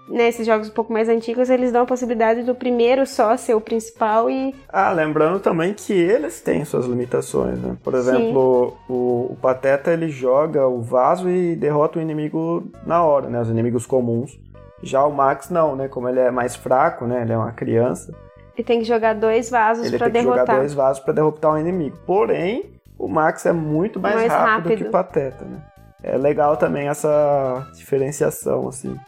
nesses 0.07 0.45
jogos 0.45 0.69
um 0.69 0.73
pouco 0.73 0.91
mais 0.91 1.09
antigos, 1.09 1.49
eles 1.49 1.71
dão 1.71 1.83
a 1.83 1.85
possibilidade 1.85 2.43
do 2.43 2.53
primeiro 2.53 3.05
só 3.05 3.35
ser 3.37 3.53
o 3.53 3.61
principal 3.61 4.29
e. 4.29 4.53
Ah, 4.69 4.91
lembrando 4.91 5.39
também 5.39 5.73
que 5.73 5.93
eles 5.93 6.41
têm 6.41 6.65
suas 6.65 6.85
limitações, 6.85 7.59
né? 7.59 7.77
Por 7.83 7.93
exemplo, 7.93 8.77
o, 8.89 9.31
o, 9.31 9.37
Pateta 9.41 9.91
ele 9.91 10.09
joga 10.09 10.67
o 10.67 10.81
vaso 10.81 11.29
e 11.29 11.55
derrota 11.55 11.99
o 11.99 12.01
inimigo 12.01 12.63
na 12.85 13.03
hora, 13.03 13.29
né? 13.29 13.41
Os 13.41 13.49
inimigos 13.49 13.85
comuns. 13.85 14.39
Já 14.81 15.05
o 15.05 15.13
Max 15.13 15.49
não, 15.49 15.75
né? 15.75 15.87
Como 15.87 16.09
ele 16.09 16.19
é 16.19 16.29
mais 16.29 16.55
fraco, 16.55 17.05
né? 17.05 17.21
Ele 17.21 17.31
é 17.31 17.37
uma 17.37 17.53
criança. 17.53 18.13
Ele 18.55 18.65
tem 18.65 18.79
que 18.79 18.85
jogar 18.85 19.13
dois 19.13 19.49
vasos 19.49 19.89
para 19.89 20.07
derrotar. 20.07 20.07
Ele 20.07 20.13
tem 20.13 20.31
que 20.31 20.39
jogar 20.39 20.57
dois 20.59 20.73
vasos 20.73 21.03
para 21.03 21.13
derrotar 21.13 21.53
o 21.53 21.57
inimigo. 21.57 21.97
Porém, 22.05 22.73
o 22.99 23.07
Max 23.07 23.45
é 23.45 23.53
muito 23.53 23.99
mais, 23.99 24.15
mais 24.15 24.31
rápido, 24.31 24.49
rápido 24.49 24.77
que 24.77 24.83
o 24.83 24.91
Pateta, 24.91 25.45
né? 25.45 25.61
É 26.03 26.17
legal 26.17 26.57
também 26.57 26.89
essa 26.89 27.65
diferenciação, 27.73 28.67
assim. 28.67 28.99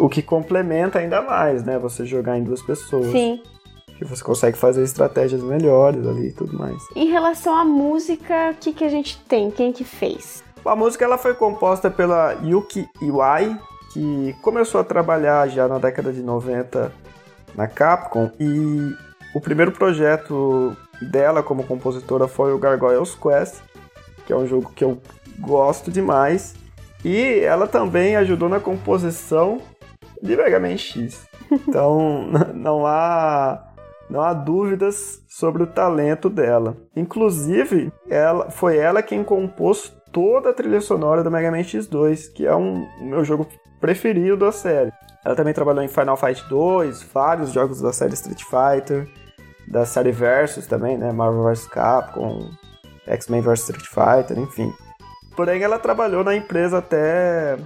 O 0.00 0.08
que 0.08 0.22
complementa 0.22 0.98
ainda 0.98 1.20
mais, 1.20 1.62
né? 1.62 1.78
Você 1.78 2.06
jogar 2.06 2.38
em 2.38 2.42
duas 2.42 2.62
pessoas. 2.62 3.12
Sim. 3.12 3.42
Que 3.98 4.04
você 4.04 4.24
consegue 4.24 4.56
fazer 4.56 4.82
estratégias 4.82 5.42
melhores 5.42 6.06
ali 6.06 6.28
e 6.28 6.32
tudo 6.32 6.58
mais. 6.58 6.82
Em 6.96 7.10
relação 7.10 7.54
à 7.54 7.64
música, 7.64 8.50
o 8.52 8.54
que, 8.54 8.72
que 8.72 8.82
a 8.82 8.88
gente 8.88 9.18
tem? 9.28 9.50
Quem 9.50 9.72
que 9.72 9.84
fez? 9.84 10.42
A 10.64 10.74
música 10.74 11.04
ela 11.04 11.18
foi 11.18 11.34
composta 11.34 11.90
pela 11.90 12.32
Yuki 12.42 12.88
Iwai, 13.02 13.58
que 13.92 14.34
começou 14.40 14.80
a 14.80 14.84
trabalhar 14.84 15.48
já 15.48 15.68
na 15.68 15.78
década 15.78 16.12
de 16.12 16.22
90 16.22 16.90
na 17.54 17.66
Capcom 17.66 18.30
e 18.40 18.94
o 19.34 19.40
primeiro 19.40 19.72
projeto 19.72 20.74
dela 21.02 21.42
como 21.42 21.64
compositora 21.64 22.26
foi 22.26 22.54
o 22.54 22.58
Gargoyles 22.58 23.14
Quest, 23.14 23.56
que 24.26 24.32
é 24.32 24.36
um 24.36 24.46
jogo 24.46 24.72
que 24.74 24.84
eu 24.84 24.98
gosto 25.38 25.90
demais. 25.90 26.54
E 27.04 27.40
ela 27.40 27.66
também 27.66 28.16
ajudou 28.16 28.48
na 28.48 28.60
composição 28.60 29.60
de 30.22 30.36
Mega 30.36 30.60
Man 30.60 30.76
X. 30.76 31.26
Então 31.50 32.28
não 32.54 32.86
há 32.86 33.66
não 34.08 34.20
há 34.20 34.32
dúvidas 34.32 35.22
sobre 35.28 35.62
o 35.62 35.66
talento 35.66 36.28
dela. 36.28 36.76
Inclusive, 36.96 37.92
ela 38.08 38.50
foi 38.50 38.76
ela 38.76 39.02
quem 39.02 39.22
compôs 39.22 39.94
toda 40.12 40.50
a 40.50 40.52
trilha 40.52 40.80
sonora 40.80 41.22
do 41.22 41.30
Mega 41.30 41.50
Man 41.50 41.60
X2, 41.60 42.32
que 42.32 42.44
é 42.44 42.54
um 42.54 42.86
meu 43.00 43.24
jogo 43.24 43.46
preferido 43.80 44.36
da 44.36 44.50
série. 44.50 44.92
Ela 45.24 45.36
também 45.36 45.54
trabalhou 45.54 45.84
em 45.84 45.88
Final 45.88 46.16
Fight 46.16 46.44
2, 46.48 47.02
vários 47.12 47.52
jogos 47.52 47.80
da 47.80 47.92
série 47.92 48.14
Street 48.14 48.42
Fighter, 48.42 49.06
da 49.68 49.84
série 49.84 50.12
Versus 50.12 50.66
também, 50.66 50.98
né? 50.98 51.12
Marvel 51.12 51.44
vs 51.44 51.66
Capcom, 51.68 52.50
X-Men 53.06 53.42
vs 53.42 53.60
Street 53.60 53.86
Fighter, 53.86 54.38
enfim. 54.38 54.72
Porém, 55.36 55.62
ela 55.62 55.78
trabalhou 55.78 56.24
na 56.24 56.34
empresa 56.34 56.78
até 56.78 57.56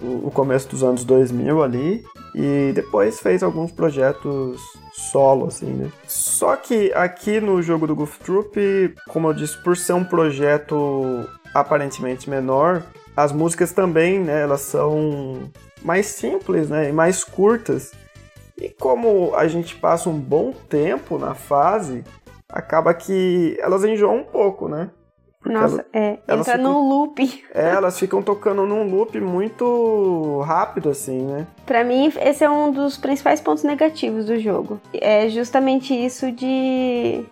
o 0.00 0.30
começo 0.30 0.68
dos 0.68 0.82
anos 0.82 1.04
2000 1.04 1.62
ali 1.62 2.04
e 2.34 2.72
depois 2.74 3.20
fez 3.20 3.42
alguns 3.42 3.70
projetos 3.70 4.60
solo 4.92 5.46
assim, 5.46 5.72
né? 5.72 5.90
Só 6.06 6.56
que 6.56 6.92
aqui 6.92 7.40
no 7.40 7.62
jogo 7.62 7.86
do 7.86 7.94
Goof 7.94 8.18
Troop, 8.20 8.94
como 9.08 9.28
eu 9.28 9.34
disse, 9.34 9.56
por 9.62 9.76
ser 9.76 9.92
um 9.92 10.04
projeto 10.04 11.28
aparentemente 11.52 12.28
menor, 12.28 12.82
as 13.16 13.30
músicas 13.32 13.72
também, 13.72 14.18
né, 14.18 14.42
elas 14.42 14.62
são 14.62 15.50
mais 15.82 16.06
simples, 16.06 16.68
né, 16.68 16.88
e 16.88 16.92
mais 16.92 17.22
curtas. 17.22 17.92
E 18.60 18.68
como 18.68 19.34
a 19.34 19.46
gente 19.46 19.76
passa 19.76 20.08
um 20.08 20.18
bom 20.18 20.52
tempo 20.68 21.18
na 21.18 21.34
fase, 21.34 22.04
acaba 22.48 22.94
que 22.94 23.56
elas 23.60 23.84
enjoam 23.84 24.18
um 24.18 24.24
pouco, 24.24 24.68
né? 24.68 24.90
Nossa, 25.44 25.84
é. 25.92 26.18
Entra 26.28 26.56
ficam, 26.56 26.62
num 26.62 26.88
loop. 26.88 27.44
É, 27.54 27.70
elas 27.70 27.98
ficam 27.98 28.22
tocando 28.22 28.66
num 28.66 28.88
loop 28.90 29.20
muito 29.20 30.40
rápido, 30.46 30.88
assim, 30.90 31.22
né? 31.22 31.46
Pra 31.66 31.84
mim, 31.84 32.12
esse 32.20 32.42
é 32.42 32.50
um 32.50 32.72
dos 32.72 32.96
principais 32.96 33.40
pontos 33.40 33.62
negativos 33.62 34.26
do 34.26 34.38
jogo. 34.38 34.80
É 34.92 35.28
justamente 35.28 35.94
isso 35.94 36.32
de. 36.32 37.24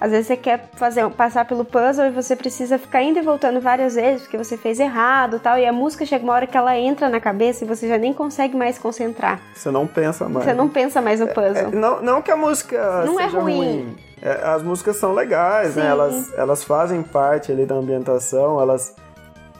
Às 0.00 0.12
vezes 0.12 0.26
você 0.28 0.36
quer 0.36 0.70
fazer, 0.74 1.08
passar 1.10 1.44
pelo 1.44 1.64
puzzle 1.64 2.06
e 2.06 2.10
você 2.10 2.36
precisa 2.36 2.78
ficar 2.78 3.02
indo 3.02 3.18
e 3.18 3.22
voltando 3.22 3.60
várias 3.60 3.94
vezes 3.94 4.22
porque 4.22 4.38
você 4.38 4.56
fez 4.56 4.78
errado 4.78 5.40
tal. 5.40 5.58
E 5.58 5.66
a 5.66 5.72
música 5.72 6.06
chega 6.06 6.22
uma 6.22 6.32
hora 6.32 6.46
que 6.46 6.56
ela 6.56 6.76
entra 6.78 7.08
na 7.08 7.20
cabeça 7.20 7.64
e 7.64 7.68
você 7.68 7.88
já 7.88 7.98
nem 7.98 8.12
consegue 8.12 8.56
mais 8.56 8.78
concentrar. 8.78 9.40
Você 9.54 9.70
não 9.70 9.86
pensa 9.86 10.28
mais. 10.28 10.44
Você 10.44 10.54
não 10.54 10.68
pensa 10.68 11.00
mais 11.00 11.20
no 11.20 11.26
puzzle. 11.26 11.56
É, 11.56 11.60
é, 11.60 11.70
não, 11.70 12.00
não 12.00 12.22
que 12.22 12.30
a 12.30 12.36
música 12.36 13.04
não 13.04 13.18
é 13.18 13.24
seja 13.24 13.38
é 13.38 13.40
ruim. 13.40 13.56
ruim 13.56 13.96
é, 14.22 14.32
as 14.44 14.62
músicas 14.62 14.96
são 14.96 15.12
legais, 15.12 15.74
né? 15.76 15.82
Sim. 15.82 15.88
né? 15.88 15.88
Elas, 15.88 16.34
elas 16.34 16.64
fazem 16.64 17.02
parte 17.02 17.52
ali 17.52 17.64
da 17.64 17.74
ambientação, 17.74 18.60
elas 18.60 18.94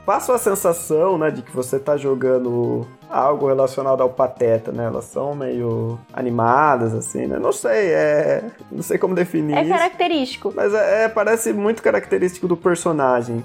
passam 0.05 0.35
a 0.35 0.38
sensação, 0.38 1.18
né, 1.18 1.31
de 1.31 1.42
que 1.42 1.55
você 1.55 1.79
tá 1.79 1.96
jogando 1.96 2.87
algo 3.11 3.47
relacionado 3.49 4.03
ao 4.03 4.11
Pateta, 4.11 4.73
né? 4.73 4.87
Elas 4.87 5.05
são 5.07 5.35
meio 5.35 5.99
animadas, 6.12 6.94
assim, 6.94 7.27
né? 7.27 7.38
Não 7.38 7.53
sei, 7.53 7.92
é... 7.92 8.44
Não 8.71 8.83
sei 8.83 8.99
como 8.99 9.14
definir 9.14 9.57
É 9.57 9.62
isso, 9.62 9.71
característico. 9.71 10.53
Mas 10.55 10.75
é, 10.75 11.05
é, 11.05 11.09
parece 11.09 11.53
muito 11.53 11.83
característico 11.83 12.47
do 12.47 12.57
personagem. 12.57 13.44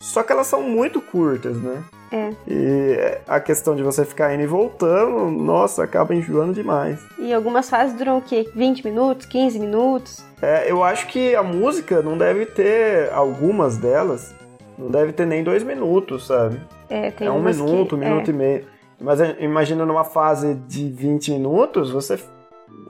Só 0.00 0.22
que 0.22 0.32
elas 0.32 0.48
são 0.48 0.62
muito 0.62 1.00
curtas, 1.00 1.56
né? 1.56 1.82
É. 2.10 2.30
E 2.46 2.96
a 3.26 3.40
questão 3.40 3.74
de 3.74 3.82
você 3.82 4.04
ficar 4.04 4.34
indo 4.34 4.42
e 4.42 4.46
voltando, 4.46 5.30
nossa, 5.30 5.84
acaba 5.84 6.14
enjoando 6.14 6.52
demais. 6.52 6.98
E 7.18 7.32
algumas 7.32 7.70
fases 7.70 7.96
duram 7.96 8.18
o 8.18 8.20
quê? 8.20 8.50
20 8.54 8.84
minutos, 8.84 9.26
15 9.26 9.58
minutos? 9.58 10.24
É, 10.42 10.70
eu 10.70 10.82
acho 10.82 11.06
que 11.06 11.34
a 11.34 11.42
música 11.42 12.02
não 12.02 12.18
deve 12.18 12.44
ter, 12.46 13.10
algumas 13.12 13.78
delas, 13.78 14.34
não 14.76 14.90
deve 14.90 15.12
ter 15.12 15.24
nem 15.24 15.42
dois 15.44 15.62
minutos, 15.62 16.26
sabe? 16.26 16.60
É, 16.90 17.10
tem 17.10 17.26
É 17.26 17.30
um 17.30 17.40
minuto, 17.40 17.90
que, 17.90 17.94
um 17.94 17.98
minuto 17.98 18.28
é. 18.28 18.34
e 18.34 18.36
meio. 18.36 18.71
Mas 19.02 19.18
imagina 19.40 19.84
numa 19.84 20.04
fase 20.04 20.54
de 20.54 20.88
20 20.88 21.32
minutos, 21.32 21.90
você 21.90 22.18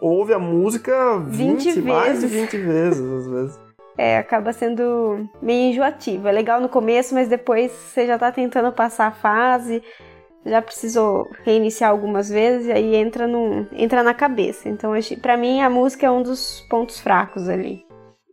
ouve 0.01 0.35
a 0.35 0.39
música 0.39 1.19
20, 1.19 1.73
20 1.73 1.83
mais 1.83 2.21
de 2.21 2.27
20 2.27 2.57
vezes, 2.59 3.13
às 3.13 3.27
vezes. 3.27 3.61
É, 3.97 4.19
acaba 4.19 4.53
sendo 4.53 5.29
meio 5.41 5.71
enjoativo. 5.71 6.29
É 6.29 6.33
legal 6.33 6.61
no 6.61 6.69
começo, 6.69 7.15
mas 7.15 7.29
depois 7.29 7.71
você 7.71 8.07
já 8.07 8.19
tá 8.19 8.31
tentando 8.31 8.73
passar 8.73 9.07
a 9.09 9.13
fase, 9.13 9.83
já 10.45 10.61
precisou 10.61 11.31
reiniciar 11.45 11.91
algumas 11.91 12.29
vezes 12.29 12.67
e 12.67 12.73
aí 12.73 12.95
entra, 12.97 13.27
no, 13.27 13.67
entra 13.73 14.03
na 14.03 14.15
cabeça. 14.15 14.69
Então, 14.69 14.93
para 15.21 15.37
mim, 15.37 15.61
a 15.63 15.71
música 15.71 16.07
é 16.07 16.11
um 16.11 16.23
dos 16.23 16.61
pontos 16.69 17.01
fracos 17.01 17.49
ali. 17.49 17.85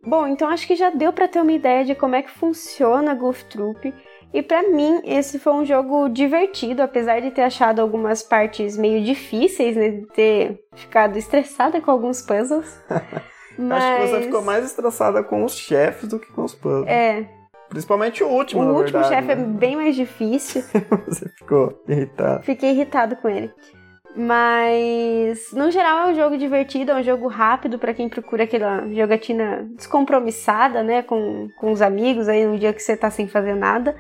Bom, 0.05 0.27
então 0.27 0.49
acho 0.49 0.65
que 0.65 0.75
já 0.75 0.89
deu 0.89 1.11
para 1.11 1.27
ter 1.27 1.41
uma 1.41 1.51
ideia 1.51 1.83
de 1.83 1.93
como 1.93 2.15
é 2.15 2.21
que 2.21 2.31
funciona 2.31 3.13
Goof 3.13 3.43
Troop. 3.45 3.93
E 4.31 4.43
para 4.43 4.69
mim, 4.69 5.01
esse 5.05 5.39
foi 5.39 5.53
um 5.53 5.65
jogo 5.65 6.07
divertido, 6.07 6.83
apesar 6.83 7.19
de 7.19 7.31
ter 7.31 7.41
achado 7.41 7.81
algumas 7.81 8.21
partes 8.21 8.77
meio 8.77 9.03
difíceis, 9.03 9.75
né? 9.75 9.89
De 9.89 10.05
ter 10.07 10.59
ficado 10.75 11.17
estressada 11.17 11.81
com 11.81 11.89
alguns 11.89 12.21
puzzles. 12.21 12.79
Mas... 13.57 13.83
Acho 13.83 14.01
que 14.01 14.07
você 14.07 14.21
ficou 14.23 14.41
mais 14.43 14.65
estressada 14.65 15.23
com 15.23 15.43
os 15.43 15.57
chefes 15.57 16.07
do 16.07 16.19
que 16.19 16.31
com 16.31 16.43
os 16.43 16.53
puzzles. 16.53 16.87
É. 16.87 17.25
Principalmente 17.69 18.23
o 18.23 18.27
último, 18.27 18.61
O 18.61 18.65
na 18.65 18.71
último 18.71 18.99
verdade, 18.99 19.15
chefe 19.15 19.27
né? 19.27 19.33
é 19.33 19.45
bem 19.45 19.75
mais 19.75 19.95
difícil. 19.95 20.63
você 21.07 21.29
ficou 21.29 21.83
irritado. 21.87 22.43
Fiquei 22.43 22.71
irritado 22.71 23.15
com 23.15 23.29
ele. 23.29 23.51
Mas, 24.15 25.51
no 25.53 25.69
geral, 25.69 26.07
é 26.07 26.11
um 26.11 26.15
jogo 26.15 26.35
divertido, 26.35 26.91
é 26.91 26.95
um 26.95 27.03
jogo 27.03 27.27
rápido 27.27 27.77
para 27.77 27.93
quem 27.93 28.09
procura 28.09 28.43
aquela 28.43 28.87
jogatina 28.91 29.69
descompromissada, 29.75 30.83
né? 30.83 31.03
Com, 31.03 31.47
com 31.59 31.71
os 31.71 31.81
amigos 31.81 32.27
aí 32.27 32.45
no 32.45 32.57
dia 32.57 32.73
que 32.73 32.81
você 32.81 32.97
tá 32.97 33.09
sem 33.11 33.27
fazer 33.27 33.55
nada. 33.55 33.95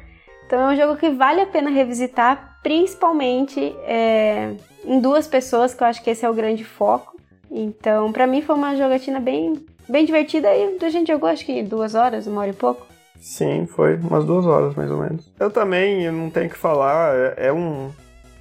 Então, 0.49 0.61
é 0.61 0.73
um 0.73 0.75
jogo 0.75 0.97
que 0.97 1.11
vale 1.11 1.41
a 1.41 1.45
pena 1.45 1.69
revisitar, 1.69 2.57
principalmente 2.63 3.59
é, 3.83 4.55
em 4.83 4.99
duas 4.99 5.27
pessoas, 5.27 5.75
que 5.75 5.83
eu 5.83 5.87
acho 5.87 6.03
que 6.03 6.09
esse 6.09 6.25
é 6.25 6.29
o 6.29 6.33
grande 6.33 6.63
foco. 6.63 7.15
Então, 7.51 8.11
para 8.11 8.25
mim 8.25 8.41
foi 8.41 8.55
uma 8.55 8.75
jogatina 8.75 9.19
bem, 9.19 9.63
bem 9.87 10.03
divertida 10.03 10.47
e 10.55 10.75
a 10.83 10.89
gente 10.89 11.09
jogou 11.09 11.29
acho 11.29 11.45
que 11.45 11.61
duas 11.61 11.93
horas, 11.93 12.25
uma 12.25 12.41
hora 12.41 12.49
e 12.49 12.53
pouco. 12.53 12.87
Sim, 13.21 13.67
foi 13.67 13.97
umas 13.97 14.25
duas 14.25 14.47
horas 14.47 14.73
mais 14.73 14.89
ou 14.89 14.97
menos. 14.97 15.31
Eu 15.39 15.51
também, 15.51 16.05
eu 16.05 16.11
não 16.11 16.31
tenho 16.31 16.49
que 16.49 16.57
falar, 16.57 17.13
é, 17.15 17.49
é 17.49 17.53
um, 17.53 17.91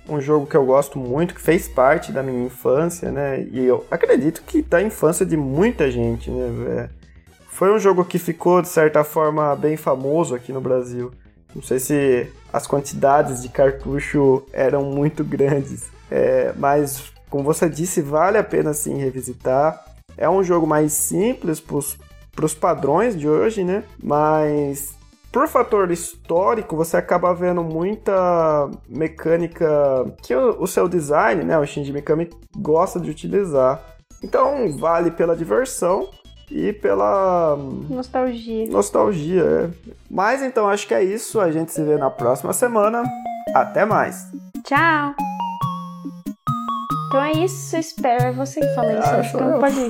um 0.09 0.19
jogo 0.19 0.47
que 0.47 0.57
eu 0.57 0.65
gosto 0.65 0.99
muito, 0.99 1.35
que 1.35 1.43
fez 1.43 1.69
parte 1.69 2.11
da 2.11 2.23
minha 2.23 2.47
infância, 2.47 3.11
né? 3.11 3.47
E 3.53 3.67
eu 3.67 3.85
acredito 3.91 4.43
que 4.47 4.63
da 4.63 4.81
infância 4.81 5.27
de 5.27 5.37
muita 5.37 5.91
gente, 5.91 6.31
né? 6.31 6.89
Foi 7.49 7.71
um 7.71 7.79
jogo 7.79 8.03
que 8.03 8.19
ficou, 8.19 8.63
de 8.63 8.69
certa 8.69 9.05
forma, 9.05 9.55
bem 9.55 9.77
famoso 9.77 10.35
aqui 10.35 10.55
no 10.55 10.61
Brasil. 10.63 11.13
Não 11.55 11.63
sei 11.63 11.79
se 11.79 12.31
as 12.53 12.67
quantidades 12.67 13.43
de 13.43 13.49
cartucho 13.49 14.45
eram 14.53 14.85
muito 14.85 15.25
grandes, 15.25 15.91
é, 16.11 16.53
mas 16.57 17.13
como 17.29 17.45
você 17.45 17.69
disse, 17.69 18.01
vale 18.01 18.39
a 18.39 18.45
pena 18.45 18.73
sim 18.73 18.97
revisitar. 18.99 19.85
É 20.17 20.29
um 20.29 20.43
jogo 20.43 20.67
mais 20.67 20.93
simples 20.93 21.61
para 21.61 22.45
os 22.45 22.55
padrões 22.55 23.17
de 23.17 23.29
hoje, 23.29 23.63
né? 23.63 23.85
Mas 24.03 24.97
por 25.31 25.47
fator 25.47 25.91
histórico, 25.91 26.75
você 26.75 26.97
acaba 26.97 27.35
vendo 27.35 27.63
muita 27.63 28.71
mecânica 28.89 29.67
que 30.23 30.35
o, 30.35 30.63
o 30.63 30.67
seu 30.67 30.89
design, 30.89 31.45
né, 31.45 31.59
o 31.59 31.67
Shinji 31.67 31.93
Mikami 31.93 32.31
gosta 32.57 32.99
de 32.99 33.11
utilizar. 33.11 33.81
Então, 34.23 34.77
vale 34.79 35.11
pela 35.11 35.37
diversão 35.37 36.09
e 36.51 36.73
pela 36.73 37.57
nostalgia. 37.89 38.67
Nostalgia, 38.71 39.43
é. 39.43 39.93
Mas 40.11 40.43
então 40.43 40.69
acho 40.69 40.87
que 40.87 40.95
é 40.95 41.03
isso. 41.03 41.41
A 41.41 41.51
gente 41.51 41.73
se 41.73 41.83
vê 41.83 41.97
na 41.97 42.11
próxima 42.11 42.53
semana. 42.53 43.03
Até 43.55 43.85
mais. 43.85 44.27
Tchau. 44.65 45.15
Então 47.09 47.23
é 47.23 47.33
isso. 47.33 47.77
Espero. 47.77 48.35
Você 48.35 48.61
que 48.61 48.75
fala 48.75 48.93
isso. 48.93 49.09
Ah, 49.09 49.23
então 49.25 49.61
pode 49.61 49.81
ir. 49.81 49.89